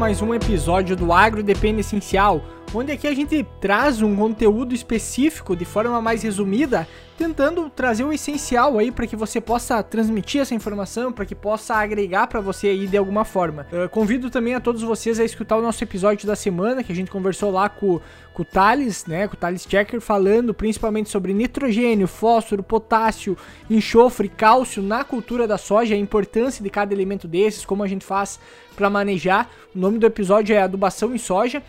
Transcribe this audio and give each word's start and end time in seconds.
mais 0.00 0.22
um 0.22 0.32
episódio 0.32 0.96
do 0.96 1.12
Agro 1.12 1.42
Depende 1.42 1.80
Essencial, 1.80 2.42
onde 2.72 2.92
aqui 2.92 3.06
a 3.08 3.14
gente 3.14 3.44
traz 3.60 4.00
um 4.00 4.14
conteúdo 4.14 4.74
específico 4.74 5.56
de 5.56 5.64
forma 5.64 6.00
mais 6.00 6.22
resumida, 6.22 6.86
tentando 7.18 7.68
trazer 7.68 8.04
o 8.04 8.12
essencial 8.12 8.78
aí 8.78 8.92
para 8.92 9.06
que 9.06 9.16
você 9.16 9.40
possa 9.40 9.82
transmitir 9.82 10.40
essa 10.40 10.54
informação, 10.54 11.12
para 11.12 11.26
que 11.26 11.34
possa 11.34 11.74
agregar 11.74 12.28
para 12.28 12.40
você 12.40 12.68
aí 12.68 12.86
de 12.86 12.96
alguma 12.96 13.24
forma. 13.24 13.66
Eu 13.72 13.88
convido 13.88 14.30
também 14.30 14.54
a 14.54 14.60
todos 14.60 14.82
vocês 14.82 15.18
a 15.18 15.24
escutar 15.24 15.56
o 15.56 15.62
nosso 15.62 15.82
episódio 15.82 16.26
da 16.26 16.36
semana, 16.36 16.84
que 16.84 16.92
a 16.92 16.94
gente 16.94 17.10
conversou 17.10 17.50
lá 17.50 17.68
com, 17.68 18.00
com 18.32 18.42
o 18.42 18.44
Thales, 18.44 19.04
né, 19.04 19.26
com 19.26 19.34
o 19.34 19.36
Thales 19.36 19.66
Checker, 19.68 20.00
falando 20.00 20.54
principalmente 20.54 21.10
sobre 21.10 21.34
nitrogênio, 21.34 22.06
fósforo, 22.06 22.62
potássio, 22.62 23.36
enxofre, 23.68 24.28
cálcio 24.28 24.80
na 24.80 25.02
cultura 25.02 25.46
da 25.46 25.58
soja, 25.58 25.94
a 25.94 25.98
importância 25.98 26.62
de 26.62 26.70
cada 26.70 26.94
elemento 26.94 27.26
desses, 27.26 27.64
como 27.64 27.82
a 27.82 27.88
gente 27.88 28.04
faz 28.04 28.38
para 28.76 28.88
manejar. 28.88 29.50
O 29.74 29.78
nome 29.78 29.98
do 29.98 30.06
episódio 30.06 30.54
é 30.54 30.62
Adubação 30.62 31.14
em 31.14 31.18
Soja. 31.18 31.62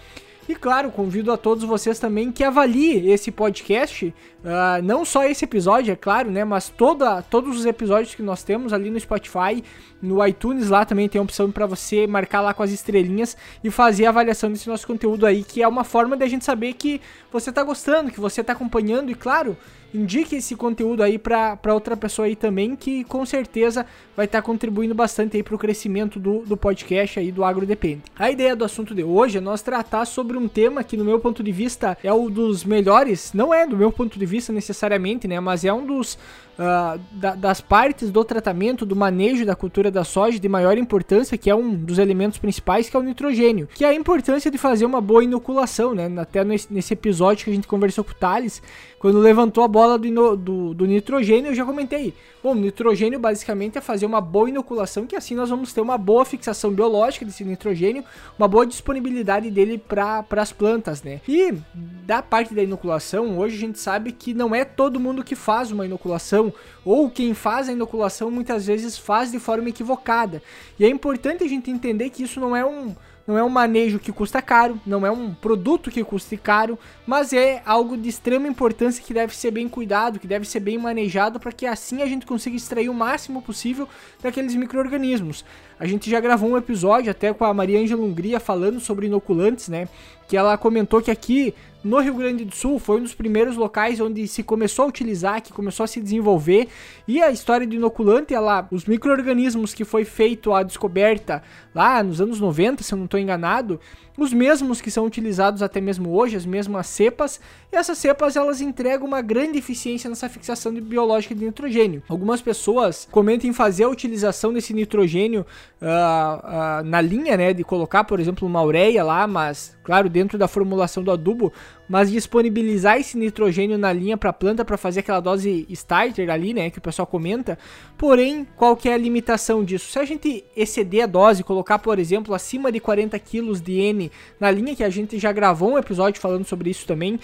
E 0.50 0.56
claro, 0.56 0.92
convido 0.92 1.32
a 1.32 1.38
todos 1.38 1.64
vocês 1.64 2.00
também 2.00 2.32
que 2.32 2.44
avaliem 2.44 3.12
esse 3.12 3.32
podcast, 3.32 4.14
uh, 4.44 4.82
não 4.84 5.06
só 5.06 5.24
esse 5.24 5.46
episódio, 5.46 5.92
é 5.92 5.96
claro, 5.96 6.30
né, 6.30 6.44
mas 6.44 6.70
toda, 6.70 7.22
todos 7.22 7.60
os 7.60 7.66
episódios 7.66 8.16
que 8.16 8.22
nós 8.22 8.44
temos 8.44 8.74
ali 8.74 8.90
no 8.90 9.00
Spotify, 9.00 9.64
no 10.02 10.26
iTunes 10.26 10.70
lá 10.70 10.84
também 10.84 11.08
tem 11.08 11.20
a 11.20 11.24
opção 11.24 11.52
para 11.52 11.66
você 11.66 12.08
marcar 12.08 12.42
lá 12.42 12.54
com 12.54 12.64
as 12.64 12.72
estrelinhas 12.72 13.38
e 13.64 13.70
fazer 13.70 14.06
a 14.06 14.10
avaliação 14.10 14.52
desse 14.52 14.68
nosso 14.68 14.88
conteúdo 14.88 15.26
aí, 15.26 15.44
que 15.44 15.62
é 15.62 15.68
uma 15.68 15.84
forma 15.84 16.18
de 16.18 16.24
a 16.24 16.28
gente 16.28 16.44
saber 16.44 16.74
que 16.74 17.00
você 17.32 17.52
tá 17.52 17.64
gostando, 17.64 18.12
que 18.12 18.20
você 18.20 18.44
tá 18.44 18.54
acompanhando 18.54 19.12
e 19.12 19.16
claro, 19.16 19.56
indique 19.94 20.36
esse 20.36 20.56
conteúdo 20.56 21.04
aí 21.04 21.20
para 21.20 21.74
outra 21.74 21.96
pessoa 21.96 22.26
aí 22.26 22.36
também, 22.36 22.76
que 22.76 23.04
com 23.04 23.26
certeza 23.26 23.86
vai 24.16 24.26
estar 24.26 24.42
tá 24.42 24.46
contribuindo 24.46 24.96
bastante 24.96 25.38
aí 25.38 25.44
para 25.44 25.56
o 25.56 25.60
crescimento 25.60 26.20
do, 26.20 26.40
do 26.40 26.58
podcast 26.58 27.20
aí 27.20 27.32
do 27.32 27.44
Agro 27.44 27.66
Depende. 27.66 28.02
A 28.18 28.32
ideia 28.32 28.56
do 28.56 28.66
assunto 28.66 28.96
de 28.96 29.04
hoje 29.04 29.38
é 29.38 29.42
nós 29.42 29.62
tratar 29.62 30.06
sobre 30.06 30.38
um 30.38 30.48
tema 30.48 30.84
que 30.84 30.98
no 30.98 31.06
meu 31.06 31.20
ponto 31.20 31.44
de 31.44 31.52
vista 31.52 31.98
é 32.04 32.12
o 32.12 32.30
dos 32.30 32.64
melhores, 32.64 33.32
não 33.34 33.54
é 33.54 33.68
do 33.68 33.78
meu 33.78 33.92
ponto 33.92 34.18
de 34.18 34.26
vista 34.26 34.31
necessariamente, 34.54 35.28
né, 35.28 35.40
mas 35.40 35.66
é 35.66 35.74
um 35.74 35.86
dos 35.86 36.18
uh, 36.58 37.00
da, 37.12 37.36
das 37.36 37.62
partes 37.62 38.12
do 38.12 38.24
tratamento, 38.24 38.86
do 38.86 38.96
manejo 38.96 39.46
da 39.46 39.56
cultura 39.56 39.90
da 39.90 40.04
soja 40.04 40.40
de 40.40 40.50
maior 40.50 40.78
importância, 40.78 41.38
que 41.38 41.50
é 41.50 41.56
um 41.56 41.74
dos 41.74 41.98
elementos 41.98 42.38
principais, 42.38 42.90
que 42.90 42.96
é 42.96 43.00
o 43.00 43.04
nitrogênio, 43.04 43.68
que 43.74 43.84
é 43.84 43.90
a 43.90 43.94
importância 43.94 44.52
de 44.52 44.58
fazer 44.58 44.86
uma 44.86 45.02
boa 45.02 45.24
inoculação, 45.24 45.94
né? 45.94 46.12
Até 46.18 46.44
nesse, 46.44 46.72
nesse 46.72 46.94
episódio 46.94 47.46
que 47.46 47.52
a 47.52 47.54
gente 47.54 47.68
conversou 47.68 48.04
com 48.04 48.12
o 48.12 48.16
Thales, 48.16 48.62
quando 49.00 49.20
levantou 49.20 49.64
a 49.64 49.68
bola 49.68 49.98
do, 49.98 50.38
do, 50.38 50.74
do 50.74 50.86
nitrogênio, 50.86 51.52
eu 51.52 51.56
já 51.56 51.66
comentei. 51.66 52.14
Bom, 52.44 52.56
nitrogênio 52.56 53.20
basicamente 53.20 53.78
é 53.78 53.82
fazer 53.82 54.06
uma 54.06 54.22
boa 54.22 54.50
inoculação, 54.50 55.06
que 55.06 55.16
assim 55.16 55.36
nós 55.36 55.50
vamos 55.50 55.74
ter 55.74 55.82
uma 55.82 55.98
boa 55.98 56.26
fixação 56.26 56.72
biológica 56.72 57.26
desse 57.26 57.44
nitrogênio, 57.44 58.04
uma 58.38 58.48
boa 58.48 58.66
disponibilidade 58.66 59.50
dele 59.50 59.78
para 59.78 60.26
as 60.32 60.52
plantas, 60.52 61.04
né? 61.04 61.22
E 61.28 61.54
da 61.74 62.22
parte 62.22 62.54
da 62.54 62.64
inoculação, 62.64 63.38
hoje 63.38 63.56
a 63.56 63.60
gente 63.60 63.80
sabe 63.80 64.12
que 64.22 64.36
não 64.36 64.54
é 64.54 64.64
todo 64.64 65.00
mundo 65.00 65.24
que 65.24 65.36
faz 65.36 65.72
uma 65.72 65.84
inoculação, 65.84 66.54
ou 66.86 67.10
quem 67.10 67.34
faz 67.34 67.68
a 67.68 67.72
inoculação 67.72 68.30
muitas 68.30 68.68
vezes 68.68 68.96
faz 68.96 69.32
de 69.32 69.40
forma 69.40 69.70
equivocada. 69.70 70.44
E 70.80 70.86
é 70.86 70.88
importante 70.88 71.44
a 71.44 71.48
gente 71.48 71.72
entender 71.72 72.12
que 72.12 72.22
isso 72.22 72.40
não 72.40 72.56
é 72.56 72.64
um 72.64 72.96
não 73.26 73.38
é 73.38 73.44
um 73.44 73.50
manejo 73.50 74.00
que 74.00 74.12
custa 74.12 74.42
caro, 74.42 74.82
não 74.86 75.06
é 75.06 75.12
um 75.12 75.34
produto 75.34 75.92
que 75.92 76.04
custe 76.04 76.36
caro, 76.36 76.78
mas 77.06 77.32
é 77.32 77.62
algo 77.66 77.96
de 77.96 78.10
extrema 78.10 78.48
importância 78.48 79.02
que 79.02 79.14
deve 79.14 79.36
ser 79.36 79.52
bem 79.52 79.70
cuidado, 79.70 80.20
que 80.20 80.28
deve 80.28 80.46
ser 80.46 80.60
bem 80.60 80.78
manejado 80.78 81.40
para 81.40 81.52
que 81.52 81.66
assim 81.66 82.02
a 82.02 82.06
gente 82.08 82.26
consiga 82.26 82.56
extrair 82.56 82.90
o 82.90 82.94
máximo 82.94 83.42
possível 83.42 83.88
daqueles 84.22 84.56
micro-organismos. 84.56 85.46
A 85.80 85.86
gente 85.86 86.10
já 86.10 86.20
gravou 86.20 86.50
um 86.50 86.58
episódio 86.58 87.10
até 87.10 87.34
com 87.34 87.46
a 87.46 87.54
Maria 87.54 87.80
Ângela 87.80 88.04
Hungria 88.04 88.40
falando 88.40 88.80
sobre 88.80 89.06
inoculantes, 89.06 89.70
né? 89.70 89.88
Que 90.32 90.38
ela 90.38 90.58
comentou 90.58 91.02
que 91.02 91.12
aqui 91.12 91.54
no 91.84 92.00
Rio 92.00 92.14
Grande 92.14 92.46
do 92.46 92.56
Sul 92.56 92.80
foi 92.80 93.02
um 93.02 93.04
dos 93.04 93.14
primeiros 93.14 93.58
locais 93.58 94.00
onde 94.00 94.26
se 94.30 94.42
começou 94.42 94.86
a 94.86 94.88
utilizar, 94.88 95.42
que 95.42 95.52
começou 95.52 95.84
a 95.84 95.88
se 95.88 96.00
desenvolver. 96.00 96.70
E 97.06 97.22
a 97.22 97.30
história 97.32 97.68
do 97.68 97.76
inoculante, 97.76 98.34
ela, 98.34 98.66
os 98.72 98.86
micro-organismos 98.86 99.74
que 99.74 99.84
foi 99.84 100.06
feito 100.06 100.54
a 100.54 100.64
descoberta 100.64 101.44
lá 101.76 102.02
nos 102.02 102.22
anos 102.22 102.40
90, 102.40 102.82
se 102.82 102.94
eu 102.94 102.98
não 102.98 103.04
estou 103.04 103.20
enganado, 103.20 103.78
os 104.24 104.34
mesmos 104.34 104.80
que 104.82 104.92
são 104.92 105.06
utilizados 105.06 105.62
até 105.62 105.82
mesmo 105.82 106.12
hoje, 106.12 106.36
as 106.36 106.46
mesmas 106.46 106.88
cepas, 106.88 107.40
e 107.72 107.76
essas 107.76 107.98
cepas 107.98 108.36
elas 108.36 108.62
entregam 108.62 109.08
uma 109.08 109.22
grande 109.22 109.58
eficiência 109.58 110.10
nessa 110.10 110.30
fixação 110.30 110.74
de 110.74 110.82
biológica 110.82 111.34
de 111.34 111.46
nitrogênio. 111.46 112.04
Algumas 112.08 112.42
pessoas 112.42 113.08
comentam 113.10 113.50
em 113.50 113.54
fazer 113.54 113.84
a 113.86 113.90
utilização 113.90 114.54
desse 114.54 114.74
nitrogênio 114.74 115.46
uh, 115.82 115.86
uh, 115.86 116.84
na 116.84 117.02
linha, 117.02 117.36
né, 117.36 117.54
de 117.54 117.64
colocar, 117.64 118.04
por 118.04 118.20
exemplo, 118.20 118.48
uma 118.48 118.64
ureia 118.64 119.04
lá, 119.04 119.26
mas 119.26 119.76
claro, 119.84 120.10
dentro 120.10 120.38
da 120.38 120.48
formulação 120.48 121.04
do 121.04 121.12
adubo, 121.12 121.52
mas 121.90 122.10
disponibilizar 122.10 122.98
esse 122.98 123.18
nitrogênio 123.18 123.78
na 123.78 123.92
linha 123.92 124.16
para 124.16 124.30
a 124.30 124.34
planta 124.34 124.64
para 124.64 124.78
fazer 124.78 125.02
aquela 125.02 125.20
dose 125.20 125.66
starter 125.70 126.30
ali, 126.30 126.54
né, 126.54 126.70
que 126.70 126.78
o 126.78 126.82
pessoal 126.82 127.06
comenta. 127.06 127.58
Porém, 127.98 128.48
qual 128.56 128.76
que 128.76 128.88
é 128.88 128.94
a 128.94 128.98
limitação 128.98 129.64
disso? 129.64 129.92
Se 129.92 130.00
a 130.00 130.06
gente 130.06 130.46
exceder 130.56 131.04
a 131.04 131.08
dose, 131.08 131.44
colocar, 131.44 131.80
por 131.80 132.00
exemplo, 132.00 132.34
acima 132.34 132.72
de 132.72 132.80
40 132.80 133.20
kg 133.20 133.60
de 133.62 133.80
N 133.80 134.11
na 134.40 134.50
linha, 134.52 134.76
que 134.76 134.84
a 134.84 134.90
gente 134.90 135.18
já 135.20 135.32
gravou 135.32 135.72
um 135.72 135.78
episódio 135.78 136.22
falando 136.22 136.46
sobre 136.46 136.70
isso 136.70 136.86
também, 136.86 137.20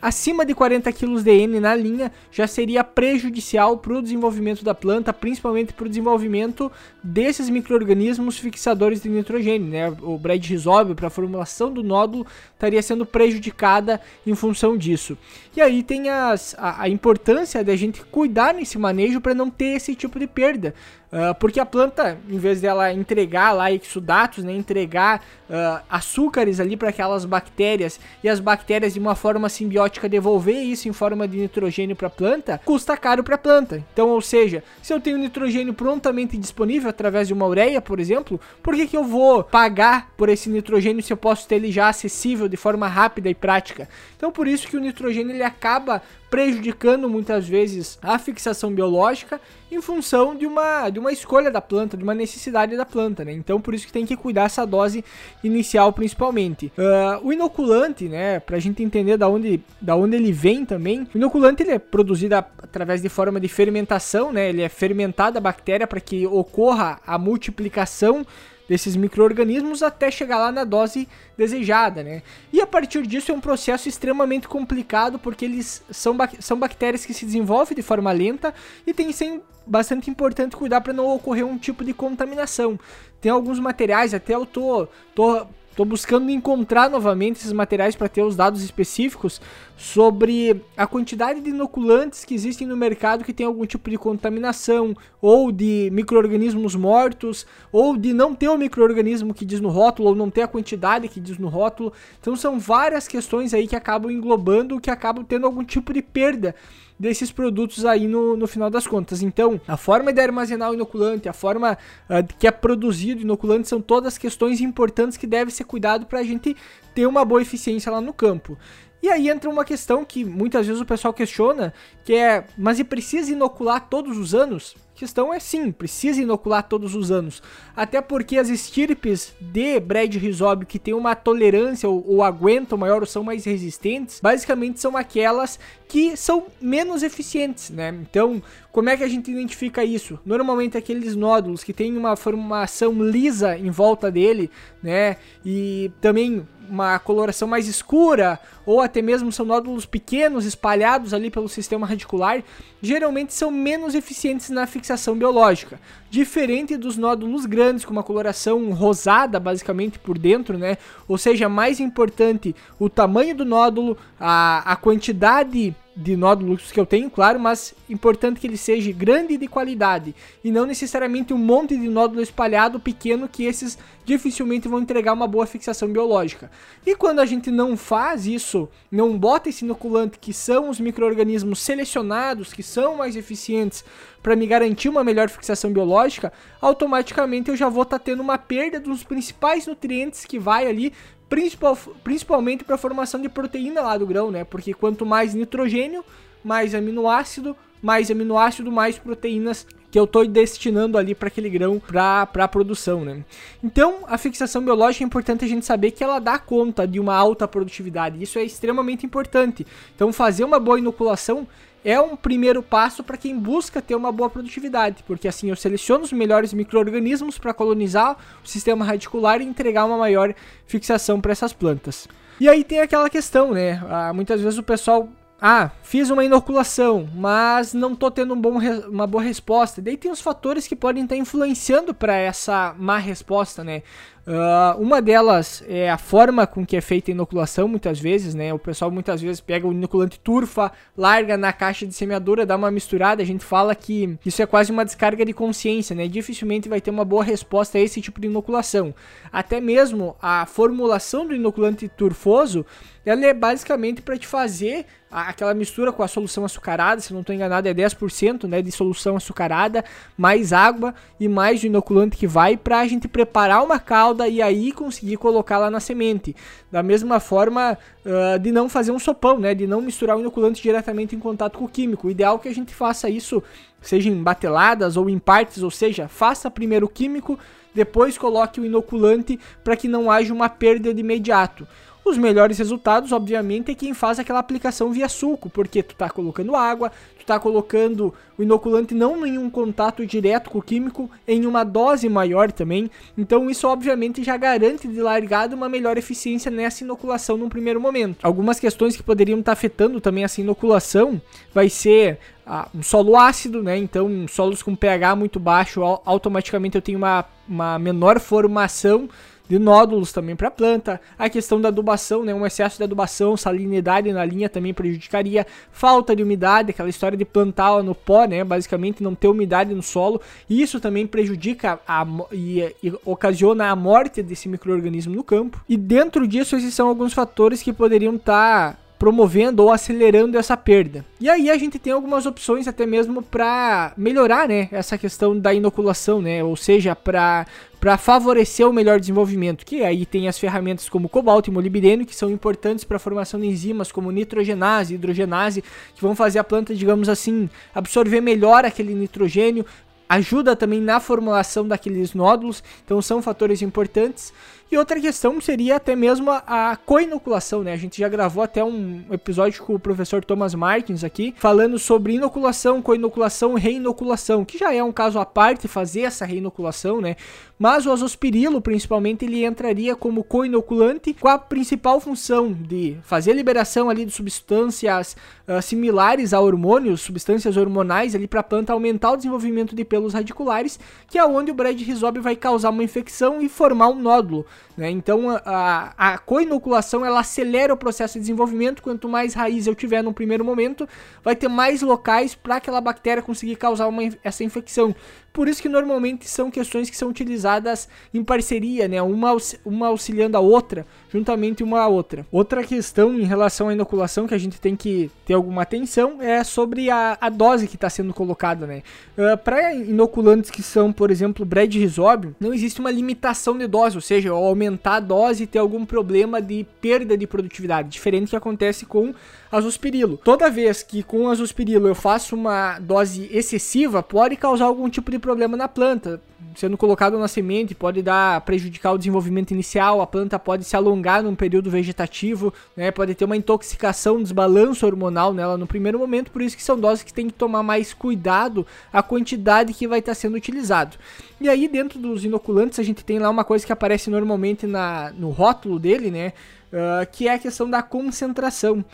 acima 0.00 0.46
de 0.46 0.54
40 0.54 0.92
kg 0.92 1.22
de 1.22 1.30
N 1.30 1.60
na 1.60 1.74
linha 1.74 2.12
já 2.30 2.46
seria 2.46 2.84
prejudicial 2.84 3.76
para 3.78 3.94
o 3.94 4.02
desenvolvimento 4.02 4.64
da 4.64 4.74
planta, 4.74 5.12
principalmente 5.12 5.72
para 5.72 5.86
o 5.86 5.88
desenvolvimento 5.88 6.70
desses 7.02 7.48
micro-organismos 7.48 8.38
fixadores 8.38 9.02
de 9.02 9.08
nitrogênio. 9.08 9.68
Né? 9.68 9.88
O 10.02 10.16
Brad 10.16 10.44
Rhizobium, 10.44 10.94
para 10.94 11.08
a 11.08 11.10
formulação 11.10 11.72
do 11.72 11.82
nódulo, 11.82 12.26
estaria 12.52 12.82
sendo 12.82 13.04
prejudicada 13.04 14.00
em 14.26 14.34
função 14.34 14.76
disso. 14.76 15.18
E 15.56 15.60
aí 15.60 15.82
tem 15.82 16.08
as, 16.08 16.54
a, 16.58 16.82
a 16.82 16.88
importância 16.88 17.64
de 17.64 17.70
a 17.70 17.76
gente 17.76 18.04
cuidar 18.04 18.54
nesse 18.54 18.78
manejo 18.78 19.20
para 19.20 19.34
não 19.34 19.50
ter 19.50 19.76
esse 19.76 19.94
tipo 19.94 20.18
de 20.18 20.26
perda. 20.26 20.74
Uh, 21.10 21.34
porque 21.40 21.58
a 21.58 21.64
planta, 21.64 22.18
em 22.28 22.36
vez 22.36 22.60
dela 22.60 22.92
entregar 22.92 23.52
lá 23.52 23.72
exudatos, 23.72 24.44
né, 24.44 24.52
entregar 24.52 25.24
uh, 25.48 25.82
açúcares 25.88 26.60
ali 26.60 26.76
para 26.76 26.90
aquelas 26.90 27.24
bactérias 27.24 27.98
e 28.22 28.28
as 28.28 28.38
bactérias 28.40 28.92
de 28.92 29.00
uma 29.00 29.14
forma 29.14 29.48
simbiótica 29.48 30.06
devolver 30.06 30.62
isso 30.62 30.86
em 30.86 30.92
forma 30.92 31.26
de 31.26 31.38
nitrogênio 31.38 31.96
para 31.96 32.08
a 32.08 32.10
planta, 32.10 32.60
custa 32.62 32.94
caro 32.94 33.24
para 33.24 33.36
a 33.36 33.38
planta. 33.38 33.82
Então, 33.92 34.10
ou 34.10 34.20
seja, 34.20 34.62
se 34.82 34.92
eu 34.92 35.00
tenho 35.00 35.16
nitrogênio 35.16 35.72
prontamente 35.72 36.36
disponível 36.36 36.90
através 36.90 37.26
de 37.26 37.32
uma 37.32 37.46
ureia, 37.46 37.80
por 37.80 37.98
exemplo, 37.98 38.38
por 38.62 38.74
que, 38.74 38.86
que 38.86 38.96
eu 38.96 39.04
vou 39.04 39.42
pagar 39.42 40.10
por 40.14 40.28
esse 40.28 40.50
nitrogênio 40.50 41.02
se 41.02 41.12
eu 41.12 41.16
posso 41.16 41.48
ter 41.48 41.54
ele 41.54 41.72
já 41.72 41.88
acessível 41.88 42.48
de 42.48 42.56
forma 42.58 42.86
rápida 42.86 43.30
e 43.30 43.34
prática? 43.34 43.88
Então, 44.14 44.30
por 44.30 44.46
isso 44.46 44.68
que 44.68 44.76
o 44.76 44.80
nitrogênio 44.80 45.34
ele 45.34 45.42
acaba 45.42 46.02
prejudicando 46.30 47.08
muitas 47.08 47.48
vezes 47.48 47.98
a 48.02 48.18
fixação 48.18 48.72
biológica 48.72 49.40
em 49.70 49.80
função 49.80 50.34
de 50.34 50.46
uma, 50.46 50.88
de 50.90 50.98
uma 50.98 51.12
escolha 51.12 51.50
da 51.50 51.60
planta, 51.60 51.96
de 51.96 52.02
uma 52.02 52.14
necessidade 52.14 52.76
da 52.76 52.84
planta, 52.84 53.24
né? 53.24 53.32
Então 53.32 53.60
por 53.60 53.74
isso 53.74 53.86
que 53.86 53.92
tem 53.92 54.06
que 54.06 54.16
cuidar 54.16 54.44
essa 54.44 54.66
dose 54.66 55.04
inicial 55.42 55.92
principalmente. 55.92 56.72
Uh, 56.76 57.26
o 57.26 57.32
inoculante, 57.32 58.08
né, 58.08 58.40
pra 58.40 58.58
gente 58.58 58.82
entender 58.82 59.16
da 59.16 59.28
onde, 59.28 59.60
da 59.80 59.94
onde 59.96 60.16
ele 60.16 60.32
vem 60.32 60.64
também, 60.64 61.06
o 61.14 61.18
inoculante 61.18 61.62
ele 61.62 61.72
é 61.72 61.78
produzido 61.78 62.34
através 62.34 63.02
de 63.02 63.08
forma 63.08 63.40
de 63.40 63.48
fermentação, 63.48 64.32
né? 64.32 64.48
Ele 64.48 64.62
é 64.62 64.68
fermentada 64.68 65.38
a 65.38 65.42
bactéria 65.42 65.86
para 65.86 66.00
que 66.00 66.26
ocorra 66.26 67.00
a 67.06 67.18
multiplicação 67.18 68.26
desses 68.68 68.94
micro-organismos 68.94 69.82
até 69.82 70.10
chegar 70.10 70.38
lá 70.38 70.52
na 70.52 70.64
dose 70.64 71.08
desejada, 71.36 72.02
né? 72.02 72.22
E 72.52 72.60
a 72.60 72.66
partir 72.66 73.06
disso 73.06 73.32
é 73.32 73.34
um 73.34 73.40
processo 73.40 73.88
extremamente 73.88 74.46
complicado 74.46 75.18
porque 75.18 75.44
eles 75.44 75.82
são, 75.90 76.16
são 76.38 76.58
bactérias 76.58 77.04
que 77.06 77.14
se 77.14 77.24
desenvolvem 77.24 77.74
de 77.74 77.82
forma 77.82 78.12
lenta 78.12 78.52
e 78.86 78.92
tem 78.92 79.10
sempre 79.12 79.42
bastante 79.66 80.10
importante 80.10 80.56
cuidar 80.56 80.80
para 80.80 80.92
não 80.92 81.06
ocorrer 81.06 81.46
um 81.46 81.58
tipo 81.58 81.84
de 81.84 81.92
contaminação. 81.92 82.78
Tem 83.20 83.30
alguns 83.30 83.58
materiais, 83.58 84.14
até 84.14 84.34
eu 84.34 84.46
tô, 84.46 84.88
tô 85.14 85.46
Estou 85.78 85.86
buscando 85.86 86.28
encontrar 86.28 86.90
novamente 86.90 87.36
esses 87.36 87.52
materiais 87.52 87.94
para 87.94 88.08
ter 88.08 88.24
os 88.24 88.34
dados 88.34 88.64
específicos 88.64 89.40
sobre 89.76 90.60
a 90.76 90.88
quantidade 90.88 91.40
de 91.40 91.50
inoculantes 91.50 92.24
que 92.24 92.34
existem 92.34 92.66
no 92.66 92.76
mercado 92.76 93.22
que 93.22 93.32
tem 93.32 93.46
algum 93.46 93.64
tipo 93.64 93.88
de 93.88 93.96
contaminação, 93.96 94.92
ou 95.22 95.52
de 95.52 95.88
micro-organismos 95.92 96.74
mortos, 96.74 97.46
ou 97.70 97.96
de 97.96 98.12
não 98.12 98.34
ter 98.34 98.48
o 98.48 98.58
micro-organismo 98.58 99.32
que 99.32 99.44
diz 99.44 99.60
no 99.60 99.68
rótulo, 99.68 100.08
ou 100.08 100.14
não 100.16 100.28
ter 100.28 100.42
a 100.42 100.48
quantidade 100.48 101.06
que 101.06 101.20
diz 101.20 101.38
no 101.38 101.46
rótulo. 101.46 101.92
Então 102.20 102.34
são 102.34 102.58
várias 102.58 103.06
questões 103.06 103.54
aí 103.54 103.68
que 103.68 103.76
acabam 103.76 104.10
englobando, 104.10 104.80
que 104.80 104.90
acabam 104.90 105.24
tendo 105.24 105.46
algum 105.46 105.62
tipo 105.62 105.92
de 105.92 106.02
perda 106.02 106.56
desses 106.98 107.30
produtos 107.30 107.84
aí 107.84 108.08
no, 108.08 108.36
no 108.36 108.46
final 108.46 108.68
das 108.68 108.86
contas. 108.86 109.22
Então, 109.22 109.60
a 109.68 109.76
forma 109.76 110.12
de 110.12 110.20
armazenar 110.20 110.70
o 110.70 110.74
inoculante, 110.74 111.28
a 111.28 111.32
forma 111.32 111.78
uh, 112.08 112.34
que 112.38 112.46
é 112.46 112.50
produzido 112.50 113.20
o 113.20 113.24
inoculante 113.24 113.68
são 113.68 113.80
todas 113.80 114.18
questões 114.18 114.60
importantes 114.60 115.16
que 115.16 115.26
devem 115.26 115.52
ser 115.52 115.64
cuidado 115.64 116.06
para 116.06 116.20
a 116.20 116.24
gente 116.24 116.56
ter 116.94 117.06
uma 117.06 117.24
boa 117.24 117.40
eficiência 117.40 117.92
lá 117.92 118.00
no 118.00 118.12
campo. 118.12 118.58
E 119.00 119.08
aí 119.08 119.28
entra 119.28 119.48
uma 119.48 119.64
questão 119.64 120.04
que 120.04 120.24
muitas 120.24 120.66
vezes 120.66 120.82
o 120.82 120.86
pessoal 120.86 121.14
questiona, 121.14 121.72
que 122.04 122.14
é, 122.14 122.44
mas 122.56 122.80
e 122.80 122.84
precisa 122.84 123.30
inocular 123.30 123.88
todos 123.88 124.18
os 124.18 124.34
anos? 124.34 124.74
Questão 124.98 125.32
é 125.32 125.38
sim, 125.38 125.70
precisa 125.70 126.20
inocular 126.20 126.64
todos 126.64 126.96
os 126.96 127.12
anos. 127.12 127.40
Até 127.76 128.00
porque 128.00 128.36
as 128.36 128.48
estirpes 128.48 129.32
de 129.40 129.78
Brad 129.78 130.12
Rhizobio 130.16 130.66
que 130.66 130.78
tem 130.78 130.92
uma 130.92 131.14
tolerância 131.14 131.88
ou, 131.88 132.04
ou 132.06 132.22
aguentam 132.22 132.76
maior 132.76 133.00
ou 133.00 133.06
são 133.06 133.22
mais 133.22 133.44
resistentes, 133.44 134.18
basicamente 134.20 134.80
são 134.80 134.96
aquelas 134.96 135.58
que 135.86 136.16
são 136.16 136.46
menos 136.60 137.04
eficientes, 137.04 137.70
né? 137.70 137.96
Então, 138.02 138.42
como 138.72 138.90
é 138.90 138.96
que 138.96 139.04
a 139.04 139.08
gente 139.08 139.30
identifica 139.30 139.84
isso? 139.84 140.18
Normalmente 140.26 140.76
aqueles 140.76 141.14
nódulos 141.14 141.62
que 141.62 141.72
têm 141.72 141.96
uma 141.96 142.16
formação 142.16 142.92
lisa 143.02 143.56
em 143.56 143.70
volta 143.70 144.10
dele, 144.10 144.50
né? 144.82 145.16
E 145.44 145.92
também 146.00 146.44
uma 146.68 146.98
coloração 146.98 147.48
mais 147.48 147.66
escura, 147.66 148.38
ou 148.66 148.80
até 148.80 149.00
mesmo 149.00 149.32
são 149.32 149.46
nódulos 149.46 149.86
pequenos 149.86 150.44
espalhados 150.44 151.14
ali 151.14 151.30
pelo 151.30 151.48
sistema 151.48 151.86
radicular, 151.86 152.44
geralmente 152.82 153.32
são 153.32 153.50
menos 153.50 153.94
eficientes 153.94 154.50
na 154.50 154.66
fixação 154.66 154.87
biológica. 155.16 155.80
Diferente 156.10 156.76
dos 156.76 156.96
nódulos 156.96 157.44
grandes, 157.44 157.84
com 157.84 157.92
uma 157.92 158.02
coloração 158.02 158.70
rosada, 158.70 159.38
basicamente, 159.38 159.98
por 159.98 160.18
dentro, 160.18 160.56
né? 160.56 160.78
Ou 161.06 161.18
seja, 161.18 161.48
mais 161.48 161.80
importante 161.80 162.54
o 162.78 162.88
tamanho 162.88 163.34
do 163.34 163.44
nódulo, 163.44 163.96
a, 164.18 164.72
a 164.72 164.76
quantidade 164.76 165.74
de 166.00 166.16
nódulos 166.16 166.70
que 166.70 166.78
eu 166.78 166.86
tenho, 166.86 167.10
claro, 167.10 167.40
mas 167.40 167.74
importante 167.90 168.38
que 168.38 168.46
ele 168.46 168.56
seja 168.56 168.92
grande 168.92 169.34
e 169.34 169.36
de 169.36 169.48
qualidade 169.48 170.14
e 170.44 170.52
não 170.52 170.64
necessariamente 170.64 171.34
um 171.34 171.38
monte 171.38 171.76
de 171.76 171.88
nódulo 171.88 172.22
espalhado 172.22 172.78
pequeno 172.78 173.28
que 173.28 173.42
esses 173.42 173.76
dificilmente 174.04 174.68
vão 174.68 174.80
entregar 174.80 175.12
uma 175.12 175.26
boa 175.26 175.44
fixação 175.44 175.88
biológica. 175.88 176.52
E 176.86 176.94
quando 176.94 177.18
a 177.18 177.26
gente 177.26 177.50
não 177.50 177.76
faz 177.76 178.26
isso, 178.26 178.68
não 178.92 179.18
bota 179.18 179.48
esse 179.48 179.64
inoculante 179.64 180.20
que 180.20 180.32
são 180.32 180.70
os 180.70 180.78
micro-organismos 180.78 181.58
selecionados, 181.58 182.52
que 182.52 182.62
são 182.62 182.96
mais 182.96 183.16
eficientes 183.16 183.84
para 184.22 184.36
me 184.36 184.46
garantir 184.46 184.88
uma 184.88 185.02
melhor 185.02 185.28
fixação 185.28 185.72
biológica, 185.72 186.32
automaticamente 186.60 187.50
eu 187.50 187.56
já 187.56 187.68
vou 187.68 187.82
estar 187.82 187.98
tá 187.98 188.04
tendo 188.04 188.20
uma 188.20 188.38
perda 188.38 188.78
dos 188.78 189.02
principais 189.02 189.66
nutrientes 189.66 190.24
que 190.24 190.38
vai 190.38 190.68
ali 190.68 190.92
principal, 191.28 191.76
principalmente 192.02 192.64
para 192.64 192.74
a 192.74 192.78
formação 192.78 193.20
de 193.20 193.28
proteína 193.28 193.82
lá 193.82 193.96
do 193.98 194.06
grão, 194.06 194.30
né? 194.30 194.44
Porque 194.44 194.72
quanto 194.72 195.04
mais 195.04 195.34
nitrogênio, 195.34 196.04
mais 196.42 196.74
aminoácido, 196.74 197.56
mais 197.82 198.10
aminoácido, 198.10 198.72
mais 198.72 198.98
proteínas 198.98 199.66
que 199.90 199.98
eu 199.98 200.04
estou 200.04 200.26
destinando 200.26 200.98
ali 200.98 201.14
para 201.14 201.28
aquele 201.28 201.48
grão 201.48 201.80
para 201.80 202.28
a 202.34 202.48
produção, 202.48 203.04
né? 203.04 203.24
Então, 203.62 204.00
a 204.06 204.18
fixação 204.18 204.62
biológica 204.62 205.04
é 205.04 205.06
importante 205.06 205.44
a 205.44 205.48
gente 205.48 205.64
saber 205.64 205.92
que 205.92 206.04
ela 206.04 206.18
dá 206.18 206.38
conta 206.38 206.86
de 206.86 207.00
uma 207.00 207.14
alta 207.14 207.48
produtividade. 207.48 208.22
Isso 208.22 208.38
é 208.38 208.44
extremamente 208.44 209.06
importante. 209.06 209.66
Então, 209.94 210.12
fazer 210.12 210.44
uma 210.44 210.60
boa 210.60 210.78
inoculação 210.78 211.46
é 211.84 211.98
um 212.00 212.16
primeiro 212.16 212.62
passo 212.62 213.02
para 213.02 213.16
quem 213.16 213.38
busca 213.38 213.80
ter 213.80 213.94
uma 213.94 214.10
boa 214.12 214.28
produtividade, 214.28 215.04
porque 215.06 215.28
assim 215.28 215.48
eu 215.48 215.56
seleciono 215.56 216.04
os 216.04 216.12
melhores 216.12 216.52
micro-organismos 216.52 217.38
para 217.38 217.54
colonizar 217.54 218.16
o 218.44 218.48
sistema 218.48 218.84
radicular 218.84 219.40
e 219.40 219.44
entregar 219.44 219.84
uma 219.84 219.96
maior 219.96 220.34
fixação 220.66 221.20
para 221.20 221.32
essas 221.32 221.52
plantas. 221.52 222.08
E 222.40 222.48
aí 222.48 222.62
tem 222.62 222.80
aquela 222.80 223.08
questão, 223.08 223.52
né? 223.52 223.82
Ah, 223.88 224.12
muitas 224.12 224.40
vezes 224.40 224.58
o 224.58 224.62
pessoal 224.62 225.08
ah, 225.40 225.70
fiz 225.82 226.10
uma 226.10 226.24
inoculação, 226.24 227.08
mas 227.14 227.72
não 227.72 227.94
tô 227.94 228.10
tendo 228.10 228.34
um 228.34 228.40
bom 228.40 228.58
uma 228.88 229.06
boa 229.06 229.22
resposta. 229.22 229.80
Daí 229.80 229.96
tem 229.96 230.10
os 230.10 230.20
fatores 230.20 230.66
que 230.66 230.74
podem 230.74 231.04
estar 231.04 231.16
influenciando 231.16 231.94
para 231.94 232.16
essa 232.16 232.74
má 232.76 232.98
resposta, 232.98 233.62
né? 233.62 233.82
Uh, 234.28 234.78
uma 234.78 235.00
delas 235.00 235.64
é 235.66 235.88
a 235.88 235.96
forma 235.96 236.46
com 236.46 236.66
que 236.66 236.76
é 236.76 236.82
feita 236.82 237.10
a 237.10 237.12
inoculação, 237.12 237.66
muitas 237.66 237.98
vezes, 237.98 238.34
né? 238.34 238.52
O 238.52 238.58
pessoal 238.58 238.90
muitas 238.90 239.22
vezes 239.22 239.40
pega 239.40 239.66
o 239.66 239.72
inoculante 239.72 240.20
turfa, 240.20 240.70
larga 240.94 241.38
na 241.38 241.50
caixa 241.50 241.86
de 241.86 241.94
semeadura, 241.94 242.44
dá 242.44 242.54
uma 242.54 242.70
misturada. 242.70 243.22
A 243.22 243.24
gente 243.24 243.42
fala 243.42 243.74
que 243.74 244.18
isso 244.26 244.42
é 244.42 244.44
quase 244.44 244.70
uma 244.70 244.84
descarga 244.84 245.24
de 245.24 245.32
consciência, 245.32 245.96
né? 245.96 246.06
Dificilmente 246.06 246.68
vai 246.68 246.78
ter 246.78 246.90
uma 246.90 247.06
boa 247.06 247.24
resposta 247.24 247.78
a 247.78 247.80
esse 247.80 248.02
tipo 248.02 248.20
de 248.20 248.26
inoculação. 248.26 248.94
Até 249.32 249.62
mesmo 249.62 250.14
a 250.20 250.44
formulação 250.44 251.26
do 251.26 251.34
inoculante 251.34 251.88
turfoso, 251.88 252.66
ela 253.06 253.24
é 253.24 253.32
basicamente 253.32 254.02
para 254.02 254.18
te 254.18 254.26
fazer 254.26 254.84
aquela 255.10 255.54
mistura 255.54 255.90
com 255.90 256.02
a 256.02 256.08
solução 256.08 256.44
açucarada, 256.44 257.00
se 257.00 257.12
não 257.12 257.20
estou 257.20 257.34
enganado, 257.34 257.66
é 257.66 257.74
10% 257.74 258.44
né, 258.44 258.60
de 258.60 258.70
solução 258.70 259.16
açucarada, 259.16 259.84
mais 260.16 260.52
água 260.52 260.94
e 261.18 261.28
mais 261.28 261.62
o 261.62 261.66
inoculante 261.66 262.16
que 262.16 262.26
vai 262.26 262.56
para 262.56 262.80
a 262.80 262.86
gente 262.86 263.08
preparar 263.08 263.64
uma 263.64 263.78
calda 263.78 264.17
e 264.26 264.40
aí 264.40 264.72
conseguir 264.72 265.18
colocá-la 265.18 265.70
na 265.70 265.80
semente. 265.80 266.34
Da 266.72 266.82
mesma 266.82 267.20
forma 267.20 267.76
uh, 268.06 268.38
de 268.38 268.50
não 268.50 268.70
fazer 268.70 268.90
um 268.90 268.98
sopão, 268.98 269.38
né? 269.38 269.54
De 269.54 269.66
não 269.66 269.82
misturar 269.82 270.16
o 270.16 270.20
inoculante 270.20 270.62
diretamente 270.62 271.14
em 271.14 271.18
contato 271.18 271.58
com 271.58 271.66
o 271.66 271.68
químico. 271.68 272.06
O 272.06 272.10
ideal 272.10 272.36
é 272.36 272.38
que 272.38 272.48
a 272.48 272.54
gente 272.54 272.74
faça 272.74 273.10
isso, 273.10 273.42
seja 273.82 274.08
em 274.08 274.22
bateladas 274.22 274.96
ou 274.96 275.10
em 275.10 275.18
partes, 275.18 275.62
ou 275.62 275.70
seja, 275.70 276.08
faça 276.08 276.50
primeiro 276.50 276.86
o 276.86 276.88
químico, 276.88 277.38
depois 277.74 278.16
coloque 278.16 278.60
o 278.60 278.64
inoculante 278.64 279.38
para 279.62 279.76
que 279.76 279.86
não 279.86 280.10
haja 280.10 280.32
uma 280.32 280.48
perda 280.48 280.94
de 280.94 281.00
imediato. 281.00 281.68
Os 282.08 282.16
melhores 282.16 282.56
resultados, 282.56 283.12
obviamente, 283.12 283.70
é 283.70 283.74
quem 283.74 283.92
faz 283.92 284.18
aquela 284.18 284.38
aplicação 284.38 284.90
via 284.90 285.10
suco, 285.10 285.50
porque 285.50 285.82
tu 285.82 285.94
tá 285.94 286.08
colocando 286.08 286.56
água, 286.56 286.90
tu 287.18 287.26
tá 287.26 287.38
colocando 287.38 288.14
o 288.38 288.42
inoculante 288.42 288.94
não 288.94 289.26
em 289.26 289.36
um 289.36 289.50
contato 289.50 290.06
direto 290.06 290.48
com 290.48 290.58
o 290.58 290.62
químico, 290.62 291.10
em 291.26 291.44
uma 291.44 291.64
dose 291.64 292.08
maior 292.08 292.50
também. 292.50 292.90
Então 293.16 293.50
isso 293.50 293.68
obviamente 293.68 294.24
já 294.24 294.38
garante 294.38 294.88
de 294.88 295.02
largada 295.02 295.54
uma 295.54 295.68
melhor 295.68 295.98
eficiência 295.98 296.50
nessa 296.50 296.82
inoculação 296.82 297.36
num 297.36 297.50
primeiro 297.50 297.78
momento. 297.78 298.16
Algumas 298.22 298.58
questões 298.58 298.96
que 298.96 299.02
poderiam 299.02 299.40
estar 299.40 299.52
tá 299.52 299.58
afetando 299.58 300.00
também 300.00 300.24
essa 300.24 300.40
inoculação 300.40 301.20
vai 301.52 301.68
ser 301.68 302.18
ah, 302.46 302.68
um 302.74 302.82
solo 302.82 303.18
ácido, 303.18 303.62
né? 303.62 303.76
Então, 303.76 304.26
solos 304.28 304.62
com 304.62 304.74
pH 304.74 305.14
muito 305.14 305.38
baixo, 305.38 305.82
automaticamente 306.06 306.76
eu 306.76 306.82
tenho 306.82 306.96
uma, 306.96 307.26
uma 307.46 307.78
menor 307.78 308.18
formação 308.18 309.10
de 309.48 309.58
nódulos 309.58 310.12
também 310.12 310.36
para 310.36 310.48
a 310.48 310.50
planta. 310.50 311.00
A 311.18 311.28
questão 311.28 311.60
da 311.60 311.68
adubação, 311.68 312.22
né, 312.22 312.34
um 312.34 312.46
excesso 312.46 312.76
de 312.76 312.84
adubação, 312.84 313.36
salinidade 313.36 314.12
na 314.12 314.24
linha 314.24 314.48
também 314.48 314.74
prejudicaria. 314.74 315.46
Falta 315.72 316.14
de 316.14 316.22
umidade, 316.22 316.70
aquela 316.70 316.88
história 316.88 317.16
de 317.16 317.24
plantar 317.24 317.82
no 317.82 317.94
pó, 317.94 318.24
né, 318.26 318.44
basicamente 318.44 319.02
não 319.02 319.14
ter 319.14 319.28
umidade 319.28 319.74
no 319.74 319.82
solo. 319.82 320.20
Isso 320.48 320.80
também 320.80 321.06
prejudica 321.06 321.80
a, 321.86 322.06
e, 322.32 322.60
e 322.82 322.92
ocasiona 323.04 323.70
a 323.70 323.76
morte 323.76 324.22
desse 324.22 324.48
microorganismo 324.48 325.14
no 325.14 325.24
campo. 325.24 325.62
E 325.68 325.76
dentro 325.76 326.26
disso, 326.26 326.56
esses 326.56 326.74
são 326.74 326.88
alguns 326.88 327.12
fatores 327.12 327.62
que 327.62 327.72
poderiam 327.72 328.16
estar 328.16 328.72
tá 328.72 328.78
promovendo 328.98 329.62
ou 329.62 329.70
acelerando 329.70 330.36
essa 330.36 330.56
perda. 330.56 331.04
E 331.20 331.30
aí 331.30 331.50
a 331.50 331.56
gente 331.56 331.78
tem 331.78 331.92
algumas 331.92 332.26
opções 332.26 332.66
até 332.66 332.84
mesmo 332.84 333.22
para 333.22 333.92
melhorar, 333.96 334.48
né, 334.48 334.68
essa 334.72 334.98
questão 334.98 335.38
da 335.38 335.54
inoculação, 335.54 336.20
né, 336.20 336.42
ou 336.42 336.56
seja, 336.56 336.96
para 336.96 337.46
para 337.80 337.96
favorecer 337.96 338.68
o 338.68 338.72
melhor 338.72 338.98
desenvolvimento, 338.98 339.64
que 339.64 339.82
aí 339.82 340.04
tem 340.04 340.28
as 340.28 340.38
ferramentas 340.38 340.88
como 340.88 341.08
cobalto 341.08 341.48
e 341.48 341.52
molibdênio, 341.52 342.06
que 342.06 342.14
são 342.14 342.30
importantes 342.30 342.84
para 342.84 342.96
a 342.96 343.00
formação 343.00 343.38
de 343.38 343.46
enzimas 343.46 343.92
como 343.92 344.10
nitrogenase, 344.10 344.94
hidrogenase, 344.94 345.62
que 345.94 346.02
vão 346.02 346.14
fazer 346.14 346.40
a 346.40 346.44
planta, 346.44 346.74
digamos 346.74 347.08
assim, 347.08 347.48
absorver 347.74 348.20
melhor 348.20 348.64
aquele 348.64 348.94
nitrogênio, 348.94 349.64
ajuda 350.08 350.56
também 350.56 350.80
na 350.80 350.98
formulação 350.98 351.68
daqueles 351.68 352.14
nódulos, 352.14 352.62
então 352.84 353.00
são 353.02 353.20
fatores 353.20 353.62
importantes. 353.62 354.32
E 354.70 354.76
outra 354.76 355.00
questão 355.00 355.40
seria 355.40 355.76
até 355.76 355.96
mesmo 355.96 356.30
a, 356.30 356.42
a 356.46 356.76
coinoculação, 356.76 357.62
né? 357.62 357.72
A 357.72 357.76
gente 357.76 357.98
já 357.98 358.06
gravou 358.06 358.42
até 358.42 358.62
um 358.62 359.02
episódio 359.10 359.62
com 359.62 359.74
o 359.74 359.78
professor 359.78 360.22
Thomas 360.22 360.54
Martins 360.54 361.02
aqui, 361.02 361.34
falando 361.38 361.78
sobre 361.78 362.12
inoculação, 362.12 362.82
coinoculação, 362.82 363.54
reinoculação, 363.54 364.44
que 364.44 364.58
já 364.58 364.74
é 364.74 364.84
um 364.84 364.92
caso 364.92 365.18
à 365.18 365.24
parte 365.24 365.66
fazer 365.66 366.02
essa 366.02 366.26
reinoculação, 366.26 367.00
né? 367.00 367.16
Mas 367.58 367.86
o 367.86 367.90
azospirilo, 367.90 368.60
principalmente, 368.60 369.24
ele 369.24 369.44
entraria 369.44 369.96
como 369.96 370.22
coinoculante 370.22 371.14
com 371.14 371.28
a 371.28 371.38
principal 371.38 371.98
função 371.98 372.52
de 372.52 372.98
fazer 373.02 373.32
a 373.32 373.34
liberação 373.34 373.88
ali 373.88 374.04
de 374.04 374.12
substâncias 374.12 375.16
uh, 375.48 375.60
similares 375.60 376.32
a 376.32 376.40
hormônios, 376.40 377.00
substâncias 377.00 377.56
hormonais 377.56 378.14
ali 378.14 378.28
para 378.28 378.40
a 378.40 378.44
planta 378.44 378.72
aumentar 378.72 379.12
o 379.12 379.16
desenvolvimento 379.16 379.74
de 379.74 379.84
pelos 379.84 380.14
radiculares, 380.14 380.78
que 381.08 381.18
é 381.18 381.24
onde 381.24 381.50
o 381.50 381.54
Brad 381.54 381.80
Rhizobio 381.80 382.22
vai 382.22 382.36
causar 382.36 382.70
uma 382.70 382.84
infecção 382.84 383.40
e 383.40 383.48
formar 383.48 383.88
um 383.88 383.98
nódulo. 383.98 384.46
Né? 384.76 384.90
Então 384.90 385.28
a, 385.44 385.92
a 385.96 386.18
coinoculação 386.18 387.04
ela 387.04 387.20
acelera 387.20 387.74
o 387.74 387.76
processo 387.76 388.14
de 388.14 388.20
desenvolvimento. 388.20 388.82
Quanto 388.82 389.08
mais 389.08 389.34
raiz 389.34 389.66
eu 389.66 389.74
tiver 389.74 390.02
no 390.02 390.12
primeiro 390.12 390.44
momento, 390.44 390.88
vai 391.22 391.34
ter 391.34 391.48
mais 391.48 391.82
locais 391.82 392.34
para 392.34 392.56
aquela 392.56 392.80
bactéria 392.80 393.22
conseguir 393.22 393.56
causar 393.56 393.88
uma, 393.88 394.02
essa 394.22 394.44
infecção. 394.44 394.94
Por 395.32 395.46
isso 395.46 395.62
que 395.62 395.68
normalmente 395.68 396.28
são 396.28 396.50
questões 396.50 396.90
que 396.90 396.96
são 396.96 397.08
utilizadas 397.08 397.88
em 398.12 398.24
parceria, 398.24 398.88
né? 398.88 399.00
Uma, 399.00 399.36
uma 399.64 399.86
auxiliando 399.86 400.36
a 400.36 400.40
outra, 400.40 400.84
juntamente 401.12 401.62
uma 401.62 401.80
a 401.80 401.86
outra. 401.86 402.26
Outra 402.32 402.64
questão 402.64 403.14
em 403.14 403.24
relação 403.24 403.68
à 403.68 403.72
inoculação 403.72 404.26
que 404.26 404.34
a 404.34 404.38
gente 404.38 404.60
tem 404.60 404.74
que 404.74 405.10
ter 405.24 405.34
alguma 405.34 405.62
atenção 405.62 406.20
é 406.20 406.42
sobre 406.42 406.90
a, 406.90 407.16
a 407.20 407.28
dose 407.28 407.68
que 407.68 407.76
está 407.76 407.88
sendo 407.88 408.12
colocada, 408.12 408.66
né? 408.66 408.82
Uh, 409.16 409.38
Para 409.38 409.74
inoculantes 409.74 410.50
que 410.50 410.62
são, 410.62 410.92
por 410.92 411.10
exemplo, 411.10 411.44
Brad 411.44 411.72
Rhizobio, 411.72 412.34
não 412.40 412.52
existe 412.52 412.80
uma 412.80 412.90
limitação 412.90 413.56
de 413.56 413.66
dose, 413.68 413.96
ou 413.96 414.02
seja, 414.02 414.34
aumentar 414.48 414.96
a 414.96 415.00
dose 415.00 415.44
e 415.44 415.46
ter 415.46 415.58
algum 415.58 415.84
problema 415.84 416.40
de 416.40 416.66
perda 416.80 417.16
de 417.16 417.26
produtividade, 417.26 417.88
diferente 417.88 418.26
do 418.26 418.30
que 418.30 418.36
acontece 418.36 418.84
com 418.84 419.14
azospirilo. 419.50 420.18
Toda 420.18 420.50
vez 420.50 420.82
que 420.82 421.02
com 421.02 421.28
azospirilo 421.28 421.88
eu 421.88 421.94
faço 421.94 422.34
uma 422.34 422.78
dose 422.78 423.28
excessiva, 423.32 424.02
pode 424.02 424.36
causar 424.36 424.66
algum 424.66 424.88
tipo 424.88 425.10
de 425.10 425.18
problema 425.18 425.56
na 425.56 425.68
planta. 425.68 426.20
Sendo 426.54 426.76
colocado 426.76 427.18
na 427.18 427.28
semente, 427.28 427.74
pode 427.74 428.02
dar 428.02 428.40
prejudicar 428.40 428.92
o 428.92 428.98
desenvolvimento 428.98 429.52
inicial, 429.52 430.00
a 430.00 430.06
planta 430.06 430.38
pode 430.38 430.64
se 430.64 430.74
alongar 430.74 431.22
num 431.22 431.34
período 431.34 431.70
vegetativo, 431.70 432.52
né? 432.76 432.90
Pode 432.90 433.14
ter 433.14 433.24
uma 433.24 433.36
intoxicação, 433.36 434.16
um 434.16 434.22
desbalanço 434.22 434.84
hormonal 434.84 435.32
nela 435.32 435.56
no 435.56 435.66
primeiro 435.66 435.98
momento, 435.98 436.32
por 436.32 436.42
isso 436.42 436.56
que 436.56 436.62
são 436.62 436.78
doses 436.78 437.04
que 437.04 437.12
tem 437.12 437.28
que 437.28 437.32
tomar 437.32 437.62
mais 437.62 437.92
cuidado 437.92 438.66
a 438.92 439.02
quantidade 439.02 439.72
que 439.72 439.86
vai 439.86 440.00
estar 440.00 440.14
sendo 440.14 440.36
utilizado. 440.36 440.96
E 441.40 441.48
aí 441.48 441.68
dentro 441.68 441.98
dos 441.98 442.24
inoculantes 442.24 442.78
a 442.78 442.82
gente 442.82 443.04
tem 443.04 443.18
lá 443.18 443.30
uma 443.30 443.44
coisa 443.44 443.64
que 443.64 443.72
aparece 443.72 444.10
normalmente 444.10 444.66
na, 444.66 445.12
no 445.16 445.30
rótulo 445.30 445.78
dele, 445.78 446.10
né? 446.10 446.32
Uh, 446.72 447.06
que 447.10 447.28
é 447.28 447.34
a 447.34 447.38
questão 447.38 447.70
da 447.70 447.82
concentração. 447.82 448.84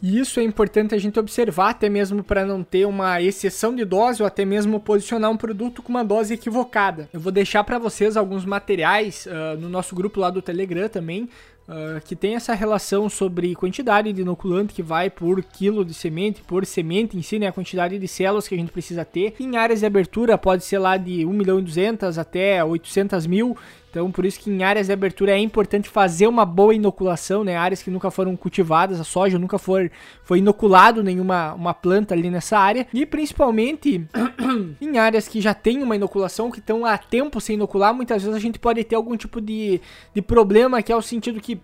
E 0.00 0.18
isso 0.18 0.38
é 0.38 0.44
importante 0.44 0.94
a 0.94 0.98
gente 0.98 1.18
observar, 1.18 1.70
até 1.70 1.88
mesmo 1.88 2.22
para 2.22 2.46
não 2.46 2.62
ter 2.62 2.86
uma 2.86 3.20
exceção 3.20 3.74
de 3.74 3.84
dose 3.84 4.22
ou 4.22 4.26
até 4.26 4.44
mesmo 4.44 4.78
posicionar 4.78 5.30
um 5.30 5.36
produto 5.36 5.82
com 5.82 5.90
uma 5.90 6.04
dose 6.04 6.34
equivocada. 6.34 7.08
Eu 7.12 7.18
vou 7.18 7.32
deixar 7.32 7.64
para 7.64 7.78
vocês 7.78 8.16
alguns 8.16 8.44
materiais 8.44 9.26
uh, 9.26 9.58
no 9.58 9.68
nosso 9.68 9.96
grupo 9.96 10.20
lá 10.20 10.30
do 10.30 10.40
Telegram 10.40 10.88
também, 10.88 11.28
Uh, 11.68 12.00
que 12.06 12.16
tem 12.16 12.34
essa 12.34 12.54
relação 12.54 13.10
sobre 13.10 13.54
quantidade 13.54 14.10
de 14.10 14.22
inoculante 14.22 14.72
que 14.72 14.82
vai 14.82 15.10
por 15.10 15.44
quilo 15.44 15.84
de 15.84 15.92
semente, 15.92 16.40
por 16.40 16.64
semente 16.64 17.14
em 17.14 17.20
si, 17.20 17.38
né, 17.38 17.46
a 17.46 17.52
quantidade 17.52 17.98
de 17.98 18.08
células 18.08 18.48
que 18.48 18.54
a 18.54 18.58
gente 18.58 18.72
precisa 18.72 19.04
ter. 19.04 19.34
Em 19.38 19.54
áreas 19.54 19.80
de 19.80 19.84
abertura 19.84 20.38
pode 20.38 20.64
ser 20.64 20.78
lá 20.78 20.96
de 20.96 21.26
1 21.26 21.30
milhão 21.30 21.58
e 21.58 21.62
200 21.62 22.16
até 22.16 22.64
800 22.64 23.26
mil, 23.26 23.54
então, 23.98 24.12
por 24.12 24.24
isso 24.24 24.38
que 24.38 24.48
em 24.48 24.62
áreas 24.62 24.86
de 24.86 24.92
abertura 24.92 25.32
é 25.32 25.38
importante 25.40 25.88
fazer 25.88 26.28
uma 26.28 26.46
boa 26.46 26.72
inoculação, 26.72 27.42
né? 27.42 27.56
Áreas 27.56 27.82
que 27.82 27.90
nunca 27.90 28.12
foram 28.12 28.36
cultivadas, 28.36 29.00
a 29.00 29.04
soja 29.04 29.40
nunca 29.40 29.58
foi, 29.58 29.90
foi 30.22 30.38
inoculado 30.38 31.02
nenhuma 31.02 31.52
uma 31.52 31.74
planta 31.74 32.14
ali 32.14 32.30
nessa 32.30 32.56
área. 32.56 32.86
E 32.94 33.04
principalmente 33.04 34.06
em 34.80 34.98
áreas 34.98 35.26
que 35.26 35.40
já 35.40 35.52
tem 35.52 35.82
uma 35.82 35.96
inoculação, 35.96 36.48
que 36.48 36.60
estão 36.60 36.86
há 36.86 36.96
tempo 36.96 37.40
sem 37.40 37.54
inocular, 37.54 37.92
muitas 37.92 38.22
vezes 38.22 38.36
a 38.36 38.40
gente 38.40 38.60
pode 38.60 38.84
ter 38.84 38.94
algum 38.94 39.16
tipo 39.16 39.40
de, 39.40 39.80
de 40.14 40.22
problema, 40.22 40.80
que 40.80 40.92
é 40.92 40.96
o 40.96 41.02
sentido 41.02 41.40
que 41.40 41.60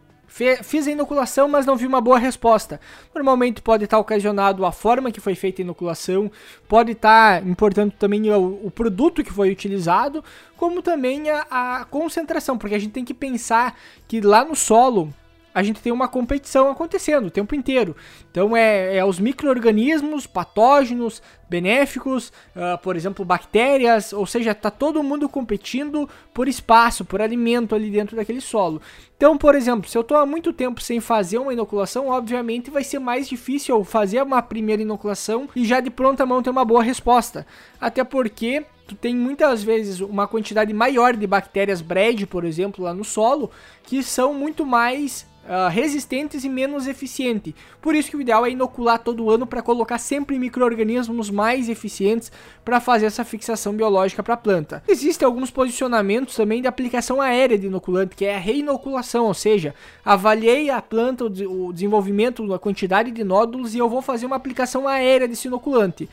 Fiz 0.65 0.89
a 0.89 0.91
inoculação, 0.91 1.47
mas 1.47 1.65
não 1.65 1.77
vi 1.77 1.87
uma 1.87 2.01
boa 2.01 2.19
resposta. 2.19 2.81
Normalmente 3.15 3.63
pode 3.63 3.85
estar 3.85 4.01
ocasionado 4.01 4.67
a 4.67 4.73
forma 4.73 5.13
que 5.13 5.21
foi 5.21 5.37
feita 5.37 5.63
a 5.63 5.65
inoculação, 5.65 6.29
pode 6.67 6.91
estar 6.91 7.47
importando 7.47 7.95
também 7.97 8.29
o, 8.33 8.67
o 8.67 8.69
produto 8.69 9.23
que 9.23 9.33
foi 9.33 9.53
utilizado, 9.53 10.25
como 10.57 10.83
também 10.83 11.31
a, 11.31 11.47
a 11.49 11.85
concentração, 11.85 12.59
porque 12.59 12.75
a 12.75 12.81
gente 12.81 12.91
tem 12.91 13.05
que 13.05 13.15
pensar 13.15 13.79
que 14.09 14.21
lá 14.21 14.45
no 14.45 14.57
solo 14.57 15.15
a 15.55 15.63
gente 15.63 15.81
tem 15.81 15.93
uma 15.93 16.09
competição 16.09 16.69
acontecendo 16.69 17.27
o 17.27 17.31
tempo 17.31 17.55
inteiro. 17.55 17.95
Então 18.29 18.57
é, 18.57 18.97
é 18.97 19.05
os 19.05 19.21
micro-organismos, 19.21 20.27
patógenos, 20.27 21.23
benéficos, 21.49 22.33
uh, 22.57 22.79
por 22.83 22.97
exemplo, 22.97 23.25
bactérias, 23.25 24.13
ou 24.13 24.27
seja, 24.27 24.53
está 24.53 24.71
todo 24.71 25.03
mundo 25.03 25.29
competindo 25.29 26.09
por 26.33 26.49
espaço, 26.49 27.05
por 27.05 27.21
alimento 27.21 27.75
ali 27.75 27.91
dentro 27.91 28.17
daquele 28.17 28.41
solo. 28.41 28.81
Então, 29.17 29.39
por 29.39 29.55
exemplo, 29.55 29.89
se 29.89 29.97
eu 29.97 30.03
estou 30.03 30.17
há 30.17 30.27
muito 30.27 30.53
tempo 30.53 30.81
sem 30.81 31.01
fazer 31.01 31.39
uma 31.39 31.53
inoculação, 31.53 32.09
obviamente 32.09 32.71
vai 32.71 32.85
ser 32.85 32.99
mais 32.99 33.29
difícil 33.29 33.83
fazer 33.85 34.23
uma 34.23 34.43
primeira 34.43 34.83
inoculação 34.83 35.49
e 35.55 35.65
já 35.65 35.81
de 35.81 35.91
pronta 35.91 36.27
mão 36.27 36.43
ter 36.43 36.51
uma 36.51 36.65
boa 36.65 36.83
resposta. 36.83 37.47
Até 37.81 38.03
porque 38.03 38.65
tu 38.87 38.95
tem 38.95 39.15
muitas 39.15 39.63
vezes 39.63 40.01
uma 40.01 40.27
quantidade 40.27 40.73
maior 40.73 41.17
de 41.17 41.27
bactérias 41.27 41.81
bread, 41.81 42.27
por 42.27 42.45
exemplo, 42.45 42.85
lá 42.85 42.93
no 42.93 43.05
solo, 43.05 43.51
que 43.85 44.03
são 44.03 44.35
muito 44.35 44.67
mais 44.67 45.27
uh, 45.45 45.69
resistentes 45.69 46.45
e 46.45 46.49
menos 46.49 46.87
eficientes. 46.87 47.55
Por 47.81 47.95
isso 47.95 48.11
que 48.11 48.17
o 48.17 48.21
ideal 48.21 48.45
é 48.45 48.51
inocular 48.51 48.99
todo 48.99 49.31
ano 49.31 49.47
para 49.47 49.63
colocar 49.63 49.99
sempre 49.99 50.39
micro-organismos 50.39 51.31
mais 51.45 51.69
eficientes 51.69 52.33
para 52.65 52.81
fazer 52.81 53.05
essa 53.05 53.23
fixação 53.23 53.75
biológica 53.75 54.23
para 54.23 54.33
a 54.33 54.37
planta. 54.37 54.83
Existem 54.89 55.27
alguns 55.27 55.51
posicionamentos 55.51 56.35
também 56.35 56.63
de 56.63 56.67
aplicação 56.67 57.21
aérea 57.21 57.59
de 57.59 57.67
inoculante, 57.67 58.17
que 58.17 58.25
é 58.25 58.35
a 58.35 58.39
reinoculação, 58.39 59.27
ou 59.27 59.35
seja, 59.35 59.75
avaliei 60.03 60.71
a 60.71 60.81
planta, 60.81 61.27
o 61.27 61.71
desenvolvimento, 61.71 62.55
a 62.55 62.59
quantidade 62.59 63.11
de 63.11 63.23
nódulos 63.23 63.75
e 63.75 63.79
eu 63.79 63.91
vou 63.91 64.01
fazer 64.01 64.25
uma 64.25 64.37
aplicação 64.37 64.89
aérea 64.89 65.29
desse 65.29 65.49
inoculante. 65.49 66.09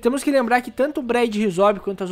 Temos 0.00 0.22
que 0.22 0.30
lembrar 0.30 0.62
que 0.62 0.70
tanto 0.70 1.00
o 1.00 1.02
Braid 1.02 1.38
Rhizobi 1.38 1.80
quanto 1.80 2.04
a 2.04 2.06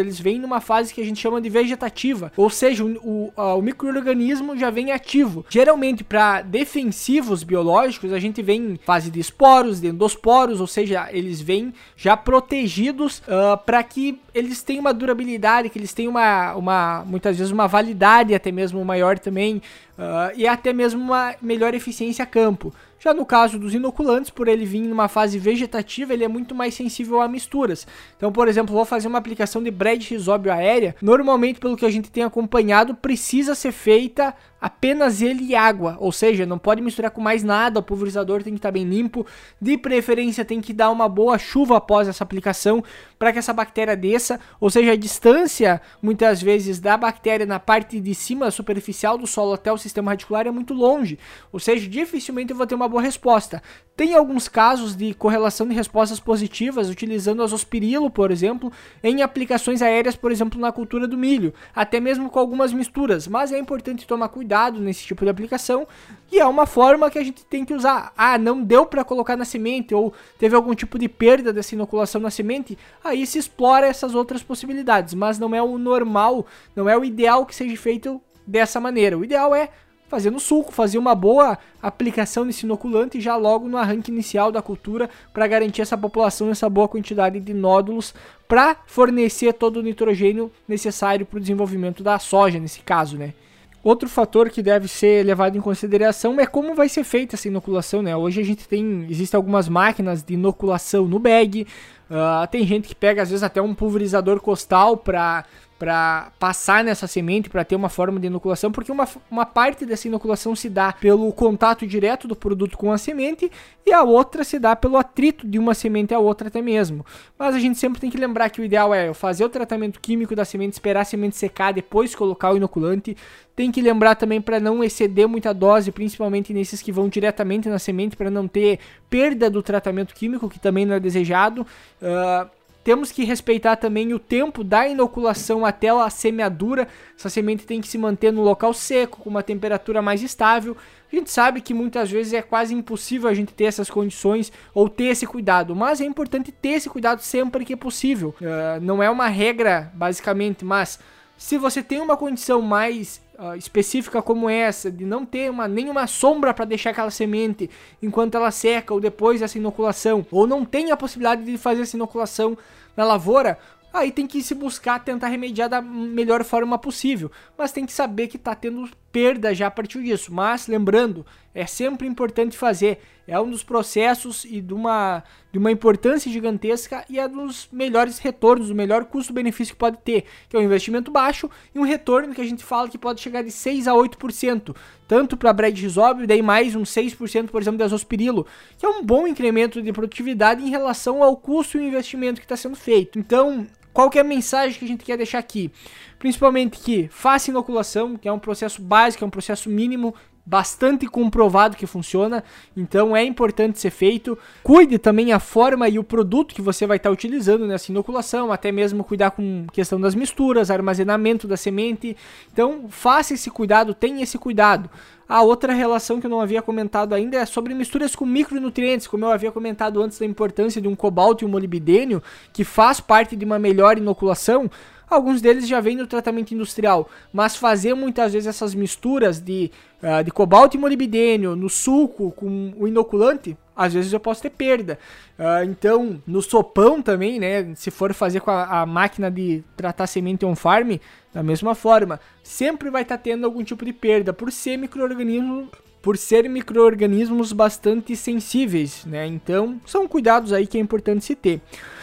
eles 0.00 0.20
vêm 0.20 0.38
numa 0.38 0.60
fase 0.60 0.94
que 0.94 1.00
a 1.00 1.04
gente 1.04 1.20
chama 1.20 1.40
de 1.40 1.50
vegetativa, 1.50 2.32
ou 2.36 2.48
seja, 2.48 2.84
o, 2.84 3.32
o, 3.36 3.58
o 3.58 3.60
microorganismo 3.60 4.56
já 4.56 4.70
vem 4.70 4.92
ativo. 4.92 5.44
Geralmente 5.50 6.02
para 6.04 6.40
defensivos 6.42 7.42
biológicos, 7.42 8.12
a 8.12 8.18
gente 8.18 8.40
vem 8.40 8.72
em 8.72 8.76
fase 8.76 9.10
de 9.10 9.20
esporos, 9.20 9.80
de 9.80 9.88
endosporos, 9.88 10.60
ou 10.60 10.66
seja, 10.66 11.08
eles 11.10 11.40
vêm 11.40 11.74
já 12.00 12.16
protegidos 12.16 13.18
uh, 13.26 13.58
para 13.66 13.82
que 13.82 14.20
eles 14.32 14.62
tenham 14.62 14.82
uma 14.82 14.94
durabilidade, 14.94 15.68
que 15.68 15.76
eles 15.76 15.92
tenham 15.92 16.10
uma, 16.10 16.54
uma 16.54 17.04
muitas 17.04 17.36
vezes 17.36 17.52
uma 17.52 17.66
validade 17.66 18.32
até 18.32 18.52
mesmo 18.52 18.84
maior 18.84 19.18
também, 19.18 19.56
uh, 19.98 20.32
e 20.36 20.46
até 20.46 20.72
mesmo 20.72 21.02
uma 21.02 21.34
melhor 21.42 21.74
eficiência 21.74 22.22
a 22.22 22.26
campo. 22.26 22.72
Já 22.98 23.14
no 23.14 23.24
caso 23.24 23.58
dos 23.58 23.74
inoculantes, 23.74 24.30
por 24.30 24.48
ele 24.48 24.64
vir 24.64 24.82
numa 24.82 25.06
fase 25.06 25.38
vegetativa, 25.38 26.12
ele 26.12 26.24
é 26.24 26.28
muito 26.28 26.54
mais 26.54 26.74
sensível 26.74 27.20
a 27.20 27.28
misturas. 27.28 27.86
Então, 28.16 28.32
por 28.32 28.48
exemplo, 28.48 28.74
vou 28.74 28.84
fazer 28.84 29.06
uma 29.06 29.18
aplicação 29.18 29.62
de 29.62 29.70
bread 29.70 30.08
risóbio 30.08 30.52
aérea. 30.52 30.96
Normalmente, 31.00 31.60
pelo 31.60 31.76
que 31.76 31.86
a 31.86 31.90
gente 31.90 32.10
tem 32.10 32.24
acompanhado, 32.24 32.94
precisa 32.94 33.54
ser 33.54 33.72
feita 33.72 34.34
apenas 34.60 35.22
ele 35.22 35.44
e 35.44 35.54
água, 35.54 35.96
ou 36.00 36.10
seja, 36.10 36.44
não 36.44 36.58
pode 36.58 36.82
misturar 36.82 37.10
com 37.10 37.20
mais 37.20 37.42
nada, 37.44 37.78
o 37.78 37.82
pulverizador 37.82 38.42
tem 38.42 38.52
que 38.52 38.58
estar 38.58 38.72
bem 38.72 38.84
limpo, 38.84 39.24
de 39.60 39.78
preferência 39.78 40.44
tem 40.44 40.60
que 40.60 40.72
dar 40.72 40.90
uma 40.90 41.08
boa 41.08 41.38
chuva 41.38 41.76
após 41.76 42.08
essa 42.08 42.24
aplicação 42.24 42.82
para 43.18 43.32
que 43.32 43.38
essa 43.38 43.52
bactéria 43.52 43.96
desça, 43.96 44.40
ou 44.60 44.68
seja, 44.68 44.92
a 44.92 44.96
distância 44.96 45.80
muitas 46.02 46.42
vezes 46.42 46.80
da 46.80 46.96
bactéria 46.96 47.46
na 47.46 47.60
parte 47.60 48.00
de 48.00 48.14
cima 48.14 48.50
superficial 48.50 49.16
do 49.16 49.26
solo 49.26 49.52
até 49.52 49.72
o 49.72 49.78
sistema 49.78 50.10
radicular 50.10 50.46
é 50.46 50.50
muito 50.50 50.74
longe, 50.74 51.18
ou 51.52 51.60
seja, 51.60 51.88
dificilmente 51.88 52.50
eu 52.50 52.56
vou 52.56 52.66
ter 52.66 52.74
uma 52.74 52.87
boa 52.88 53.02
resposta. 53.02 53.62
Tem 53.98 54.14
alguns 54.14 54.46
casos 54.46 54.94
de 54.94 55.12
correlação 55.12 55.66
de 55.66 55.74
respostas 55.74 56.20
positivas 56.20 56.88
utilizando 56.88 57.42
azospirilo, 57.42 58.08
por 58.08 58.30
exemplo, 58.30 58.72
em 59.02 59.22
aplicações 59.22 59.82
aéreas, 59.82 60.14
por 60.14 60.30
exemplo, 60.30 60.60
na 60.60 60.70
cultura 60.70 61.08
do 61.08 61.18
milho, 61.18 61.52
até 61.74 61.98
mesmo 61.98 62.30
com 62.30 62.38
algumas 62.38 62.72
misturas, 62.72 63.26
mas 63.26 63.50
é 63.50 63.58
importante 63.58 64.06
tomar 64.06 64.28
cuidado 64.28 64.78
nesse 64.78 65.04
tipo 65.04 65.24
de 65.24 65.30
aplicação 65.30 65.84
e 66.30 66.38
é 66.38 66.46
uma 66.46 66.64
forma 66.64 67.10
que 67.10 67.18
a 67.18 67.24
gente 67.24 67.44
tem 67.44 67.64
que 67.64 67.74
usar. 67.74 68.12
Ah, 68.16 68.38
não 68.38 68.62
deu 68.62 68.86
para 68.86 69.02
colocar 69.02 69.36
na 69.36 69.44
semente 69.44 69.92
ou 69.92 70.14
teve 70.38 70.54
algum 70.54 70.76
tipo 70.76 70.96
de 70.96 71.08
perda 71.08 71.52
dessa 71.52 71.74
inoculação 71.74 72.20
na 72.20 72.30
semente, 72.30 72.78
aí 73.02 73.26
se 73.26 73.36
explora 73.36 73.88
essas 73.88 74.14
outras 74.14 74.44
possibilidades, 74.44 75.12
mas 75.12 75.40
não 75.40 75.52
é 75.52 75.60
o 75.60 75.76
normal, 75.76 76.46
não 76.76 76.88
é 76.88 76.96
o 76.96 77.04
ideal 77.04 77.44
que 77.44 77.52
seja 77.52 77.76
feito 77.76 78.22
dessa 78.46 78.78
maneira. 78.80 79.18
O 79.18 79.24
ideal 79.24 79.52
é 79.54 79.70
fazer 80.08 80.30
no 80.30 80.40
suco, 80.40 80.72
fazer 80.72 80.98
uma 80.98 81.14
boa 81.14 81.58
aplicação 81.82 82.46
desse 82.46 82.64
inoculante 82.64 83.20
já 83.20 83.36
logo 83.36 83.68
no 83.68 83.76
arranque 83.76 84.10
inicial 84.10 84.50
da 84.50 84.62
cultura 84.62 85.08
para 85.32 85.46
garantir 85.46 85.82
essa 85.82 85.96
população 85.96 86.50
essa 86.50 86.68
boa 86.68 86.88
quantidade 86.88 87.38
de 87.38 87.54
nódulos 87.54 88.14
para 88.48 88.76
fornecer 88.86 89.52
todo 89.52 89.76
o 89.78 89.82
nitrogênio 89.82 90.50
necessário 90.66 91.26
para 91.26 91.36
o 91.36 91.40
desenvolvimento 91.40 92.02
da 92.02 92.18
soja 92.18 92.58
nesse 92.58 92.80
caso, 92.80 93.16
né? 93.16 93.34
Outro 93.82 94.08
fator 94.08 94.50
que 94.50 94.60
deve 94.60 94.88
ser 94.88 95.24
levado 95.24 95.56
em 95.56 95.60
consideração 95.60 96.38
é 96.40 96.46
como 96.46 96.74
vai 96.74 96.88
ser 96.88 97.04
feita 97.04 97.36
essa 97.36 97.46
inoculação, 97.46 98.02
né? 98.02 98.16
Hoje 98.16 98.40
a 98.40 98.44
gente 98.44 98.66
tem, 98.66 99.06
existem 99.08 99.38
algumas 99.38 99.68
máquinas 99.68 100.22
de 100.22 100.34
inoculação 100.34 101.06
no 101.06 101.18
bag, 101.18 101.66
uh, 102.10 102.46
tem 102.50 102.66
gente 102.66 102.88
que 102.88 102.94
pega 102.94 103.22
às 103.22 103.30
vezes 103.30 103.42
até 103.42 103.62
um 103.62 103.74
pulverizador 103.74 104.40
costal 104.40 104.96
para 104.96 105.44
para 105.78 106.32
passar 106.40 106.82
nessa 106.82 107.06
semente, 107.06 107.48
para 107.48 107.64
ter 107.64 107.76
uma 107.76 107.88
forma 107.88 108.18
de 108.18 108.26
inoculação, 108.26 108.72
porque 108.72 108.90
uma, 108.90 109.08
uma 109.30 109.46
parte 109.46 109.86
dessa 109.86 110.08
inoculação 110.08 110.56
se 110.56 110.68
dá 110.68 110.92
pelo 110.92 111.32
contato 111.32 111.86
direto 111.86 112.26
do 112.26 112.34
produto 112.34 112.76
com 112.76 112.90
a 112.90 112.98
semente 112.98 113.50
e 113.86 113.92
a 113.92 114.02
outra 114.02 114.42
se 114.42 114.58
dá 114.58 114.74
pelo 114.74 114.96
atrito 114.96 115.46
de 115.46 115.58
uma 115.58 115.74
semente 115.74 116.12
à 116.12 116.18
outra 116.18 116.48
até 116.48 116.60
mesmo. 116.60 117.06
Mas 117.38 117.54
a 117.54 117.60
gente 117.60 117.78
sempre 117.78 118.00
tem 118.00 118.10
que 118.10 118.18
lembrar 118.18 118.50
que 118.50 118.60
o 118.60 118.64
ideal 118.64 118.92
é 118.92 119.14
fazer 119.14 119.44
o 119.44 119.48
tratamento 119.48 120.00
químico 120.00 120.34
da 120.34 120.44
semente, 120.44 120.72
esperar 120.72 121.02
a 121.02 121.04
semente 121.04 121.36
secar, 121.36 121.72
depois 121.72 122.14
colocar 122.14 122.52
o 122.52 122.56
inoculante. 122.56 123.16
Tem 123.54 123.70
que 123.70 123.80
lembrar 123.80 124.16
também 124.16 124.40
para 124.40 124.58
não 124.58 124.82
exceder 124.82 125.28
muita 125.28 125.54
dose, 125.54 125.92
principalmente 125.92 126.52
nesses 126.52 126.82
que 126.82 126.92
vão 126.92 127.08
diretamente 127.08 127.68
na 127.68 127.78
semente, 127.78 128.16
para 128.16 128.30
não 128.30 128.48
ter 128.48 128.78
perda 129.08 129.48
do 129.48 129.62
tratamento 129.62 130.14
químico, 130.14 130.48
que 130.48 130.58
também 130.58 130.84
não 130.84 130.94
é 130.94 131.00
desejado. 131.00 131.66
Uh, 132.02 132.57
temos 132.88 133.12
que 133.12 133.22
respeitar 133.22 133.76
também 133.76 134.14
o 134.14 134.18
tempo 134.18 134.64
da 134.64 134.88
inoculação 134.88 135.66
até 135.66 135.90
a 135.90 136.08
semeadura. 136.08 136.88
Essa 137.18 137.28
semente 137.28 137.66
tem 137.66 137.82
que 137.82 137.86
se 137.86 137.98
manter 137.98 138.32
no 138.32 138.40
local 138.40 138.72
seco, 138.72 139.18
com 139.20 139.28
uma 139.28 139.42
temperatura 139.42 140.00
mais 140.00 140.22
estável. 140.22 140.74
A 141.12 141.14
gente 141.14 141.30
sabe 141.30 141.60
que 141.60 141.74
muitas 141.74 142.10
vezes 142.10 142.32
é 142.32 142.40
quase 142.40 142.72
impossível 142.72 143.28
a 143.28 143.34
gente 143.34 143.52
ter 143.52 143.64
essas 143.64 143.90
condições 143.90 144.50
ou 144.72 144.88
ter 144.88 145.08
esse 145.08 145.26
cuidado, 145.26 145.76
mas 145.76 146.00
é 146.00 146.06
importante 146.06 146.50
ter 146.50 146.70
esse 146.70 146.88
cuidado 146.88 147.20
sempre 147.20 147.62
que 147.62 147.74
é 147.74 147.76
possível. 147.76 148.34
Uh, 148.40 148.80
não 148.80 149.02
é 149.02 149.10
uma 149.10 149.28
regra, 149.28 149.92
basicamente, 149.92 150.64
mas 150.64 150.98
se 151.36 151.58
você 151.58 151.82
tem 151.82 152.00
uma 152.00 152.16
condição 152.16 152.62
mais 152.62 153.20
uh, 153.38 153.54
específica 153.56 154.20
como 154.20 154.50
essa, 154.50 154.90
de 154.90 155.04
não 155.04 155.24
ter 155.24 155.50
uma, 155.50 155.68
nenhuma 155.68 156.06
sombra 156.06 156.52
para 156.52 156.64
deixar 156.64 156.90
aquela 156.90 157.10
semente 157.10 157.70
enquanto 158.02 158.34
ela 158.34 158.50
seca 158.50 158.92
ou 158.92 159.00
depois 159.00 159.40
dessa 159.40 159.56
inoculação, 159.56 160.26
ou 160.30 160.46
não 160.46 160.64
tem 160.64 160.90
a 160.90 160.96
possibilidade 160.96 161.44
de 161.44 161.56
fazer 161.56 161.82
essa 161.82 161.96
inoculação 161.96 162.58
na 162.96 163.04
lavoura, 163.04 163.58
aí 163.92 164.10
tem 164.10 164.26
que 164.26 164.42
se 164.42 164.54
buscar 164.54 165.02
tentar 165.02 165.28
remediar 165.28 165.68
da 165.68 165.80
melhor 165.80 166.44
forma 166.44 166.76
possível, 166.78 167.30
mas 167.56 167.72
tem 167.72 167.86
que 167.86 167.92
saber 167.92 168.26
que 168.26 168.36
está 168.36 168.54
tendo 168.54 168.88
perda 169.12 169.54
já 169.54 169.66
a 169.66 169.70
partir 169.70 170.02
disso. 170.02 170.32
Mas 170.32 170.66
lembrando, 170.66 171.24
é 171.54 171.66
sempre 171.66 172.06
importante 172.06 172.56
fazer, 172.56 173.00
é 173.26 173.38
um 173.40 173.50
dos 173.50 173.62
processos 173.62 174.44
e 174.44 174.60
de 174.60 174.72
uma, 174.72 175.22
de 175.52 175.58
uma 175.58 175.70
importância 175.70 176.30
gigantesca 176.30 177.04
e 177.10 177.18
é 177.18 177.26
dos 177.26 177.68
melhores 177.72 178.18
retornos, 178.18 178.70
o 178.70 178.74
melhor 178.74 179.04
custo-benefício 179.04 179.74
que 179.74 179.78
pode 179.78 179.98
ter, 179.98 180.24
que 180.48 180.56
é 180.56 180.58
um 180.60 180.62
investimento 180.62 181.10
baixo 181.10 181.50
e 181.74 181.78
um 181.78 181.82
retorno 181.82 182.34
que 182.34 182.40
a 182.40 182.44
gente 182.44 182.64
fala 182.64 182.88
que 182.88 182.96
pode 182.96 183.20
chegar 183.20 183.42
de 183.42 183.50
6 183.50 183.88
a 183.88 183.92
8%, 183.92 184.74
tanto 185.06 185.36
para 185.36 185.52
Brad 185.52 185.76
Rizob, 185.76 186.26
daí 186.26 186.42
mais 186.42 186.76
um 186.76 186.82
6%, 186.82 187.48
por 187.48 187.60
exemplo, 187.60 187.78
da 187.78 187.88
Zospirilo, 187.88 188.46
que 188.78 188.86
é 188.86 188.88
um 188.88 189.02
bom 189.02 189.26
incremento 189.26 189.82
de 189.82 189.92
produtividade 189.92 190.62
em 190.62 190.70
relação 190.70 191.22
ao 191.22 191.36
custo 191.36 191.78
e 191.78 191.86
investimento 191.86 192.40
que 192.40 192.44
está 192.44 192.56
sendo 192.56 192.76
feito. 192.76 193.18
Então, 193.18 193.66
qual 193.92 194.10
que 194.10 194.18
é 194.18 194.20
a 194.20 194.24
mensagem 194.24 194.78
que 194.78 194.84
a 194.84 194.88
gente 194.88 195.04
quer 195.04 195.16
deixar 195.16 195.38
aqui? 195.38 195.70
Principalmente 196.18 196.78
que 196.78 197.08
faça 197.10 197.50
inoculação, 197.50 198.16
que 198.16 198.28
é 198.28 198.32
um 198.32 198.38
processo 198.38 198.82
básico, 198.82 199.24
é 199.24 199.26
um 199.26 199.30
processo 199.30 199.68
mínimo, 199.68 200.14
bastante 200.48 201.06
comprovado 201.06 201.76
que 201.76 201.86
funciona, 201.86 202.42
então 202.74 203.14
é 203.14 203.22
importante 203.22 203.78
ser 203.78 203.90
feito. 203.90 204.38
Cuide 204.62 204.98
também 204.98 205.30
a 205.30 205.38
forma 205.38 205.86
e 205.90 205.98
o 205.98 206.04
produto 206.04 206.54
que 206.54 206.62
você 206.62 206.86
vai 206.86 206.96
estar 206.96 207.10
utilizando 207.10 207.66
nessa 207.66 207.92
inoculação, 207.92 208.50
até 208.50 208.72
mesmo 208.72 209.04
cuidar 209.04 209.32
com 209.32 209.66
questão 209.70 210.00
das 210.00 210.14
misturas, 210.14 210.70
armazenamento 210.70 211.46
da 211.46 211.56
semente. 211.56 212.16
Então, 212.50 212.86
faça 212.88 213.34
esse 213.34 213.50
cuidado, 213.50 213.92
tenha 213.92 214.22
esse 214.22 214.38
cuidado. 214.38 214.88
A 215.28 215.42
outra 215.42 215.74
relação 215.74 216.18
que 216.18 216.24
eu 216.24 216.30
não 216.30 216.40
havia 216.40 216.62
comentado 216.62 217.14
ainda 217.14 217.36
é 217.36 217.44
sobre 217.44 217.74
misturas 217.74 218.16
com 218.16 218.24
micronutrientes, 218.24 219.06
como 219.06 219.26
eu 219.26 219.30
havia 219.30 219.52
comentado 219.52 220.02
antes 220.02 220.18
da 220.18 220.24
importância 220.24 220.80
de 220.80 220.88
um 220.88 220.96
cobalto 220.96 221.44
e 221.44 221.46
um 221.46 221.50
molibdênio, 221.50 222.22
que 222.54 222.64
faz 222.64 222.98
parte 223.00 223.36
de 223.36 223.44
uma 223.44 223.58
melhor 223.58 223.98
inoculação. 223.98 224.70
Alguns 225.10 225.40
deles 225.40 225.66
já 225.66 225.80
vêm 225.80 225.96
no 225.96 226.06
tratamento 226.06 226.52
industrial, 226.52 227.08
mas 227.32 227.56
fazer 227.56 227.94
muitas 227.94 228.32
vezes 228.32 228.46
essas 228.46 228.74
misturas 228.74 229.40
de, 229.40 229.70
uh, 230.02 230.22
de 230.22 230.30
cobalto 230.30 230.76
e 230.76 230.80
molibdênio 230.80 231.56
no 231.56 231.68
suco 231.68 232.30
com 232.32 232.74
o 232.76 232.86
inoculante, 232.86 233.56
às 233.74 233.94
vezes 233.94 234.12
eu 234.12 234.20
posso 234.20 234.42
ter 234.42 234.50
perda. 234.50 234.98
Uh, 235.38 235.64
então, 235.64 236.22
no 236.26 236.42
sopão 236.42 237.00
também, 237.00 237.38
né? 237.38 237.74
Se 237.74 237.90
for 237.90 238.12
fazer 238.12 238.40
com 238.40 238.50
a, 238.50 238.82
a 238.82 238.86
máquina 238.86 239.30
de 239.30 239.64
tratar 239.76 240.06
semente 240.06 240.44
on 240.44 240.54
farm, 240.54 240.96
da 241.32 241.42
mesma 241.42 241.74
forma, 241.74 242.20
sempre 242.42 242.90
vai 242.90 243.02
estar 243.02 243.16
tá 243.16 243.22
tendo 243.22 243.46
algum 243.46 243.62
tipo 243.62 243.84
de 243.84 243.92
perda 243.92 244.32
por 244.32 244.52
ser 244.52 244.76
microorganismo 244.76 245.68
por 246.02 246.16
ser 246.16 246.48
microorganismos 246.48 247.52
bastante 247.52 248.14
sensíveis, 248.14 249.04
né? 249.04 249.26
Então, 249.26 249.80
são 249.84 250.06
cuidados 250.06 250.52
aí 250.52 250.66
que 250.66 250.78
é 250.78 250.80
importante 250.80 251.24
se 251.24 251.34
ter. 251.34 251.60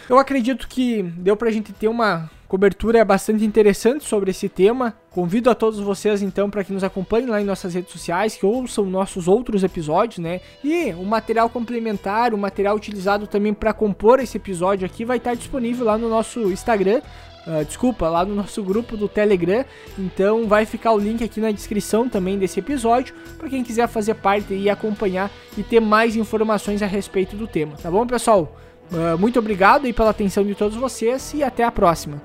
Eu 0.09 0.19
acredito 0.19 0.67
que 0.67 1.01
deu 1.01 1.35
pra 1.35 1.49
gente 1.49 1.71
ter 1.73 1.87
uma 1.87 2.29
cobertura 2.55 3.03
bastante 3.03 3.43
interessante 3.43 4.05
sobre 4.05 4.31
esse 4.31 4.47
tema. 4.47 4.95
Convido 5.09 5.49
a 5.49 5.55
todos 5.55 5.77
vocês 5.81 6.21
então 6.21 6.49
para 6.49 6.63
que 6.63 6.71
nos 6.71 6.85
acompanhem 6.85 7.27
lá 7.27 7.41
em 7.41 7.43
nossas 7.43 7.73
redes 7.73 7.91
sociais, 7.91 8.37
que 8.37 8.45
ouçam 8.45 8.85
nossos 8.85 9.27
outros 9.27 9.61
episódios, 9.61 10.19
né? 10.19 10.39
E 10.63 10.93
o 10.93 11.03
material 11.03 11.49
complementar, 11.49 12.33
o 12.33 12.37
material 12.37 12.77
utilizado 12.77 13.27
também 13.27 13.53
para 13.53 13.73
compor 13.73 14.21
esse 14.21 14.37
episódio 14.37 14.85
aqui 14.85 15.03
vai 15.03 15.17
estar 15.17 15.35
disponível 15.35 15.85
lá 15.85 15.97
no 15.97 16.09
nosso 16.09 16.39
Instagram, 16.51 17.01
Uh, 17.47 17.63
desculpa, 17.63 18.09
lá 18.09 18.25
no 18.25 18.33
nosso 18.33 18.63
grupo 18.63 18.97
do 18.97 19.07
Telegram. 19.07 19.63
Então 19.99 20.47
vai 20.47 20.65
ficar 20.65 20.93
o 20.93 20.97
link 20.97 21.23
aqui 21.23 21.39
na 21.39 21.51
descrição 21.51 22.09
também 22.09 22.39
desse 22.39 22.59
episódio 22.59 23.13
para 23.37 23.47
quem 23.47 23.63
quiser 23.63 23.87
fazer 23.87 24.15
parte 24.15 24.55
e 24.55 24.67
acompanhar 24.67 25.29
e 25.55 25.61
ter 25.61 25.79
mais 25.79 26.15
informações 26.15 26.81
a 26.81 26.87
respeito 26.87 27.35
do 27.35 27.45
tema. 27.45 27.77
Tá 27.77 27.91
bom, 27.91 28.07
pessoal? 28.07 28.64
Uh, 28.91 29.17
muito 29.17 29.39
obrigado 29.39 29.85
aí 29.85 29.93
pela 29.93 30.11
atenção 30.11 30.43
de 30.43 30.55
todos 30.55 30.77
vocês 30.77 31.33
e 31.33 31.43
até 31.43 31.63
a 31.63 31.71
próxima. 31.71 32.21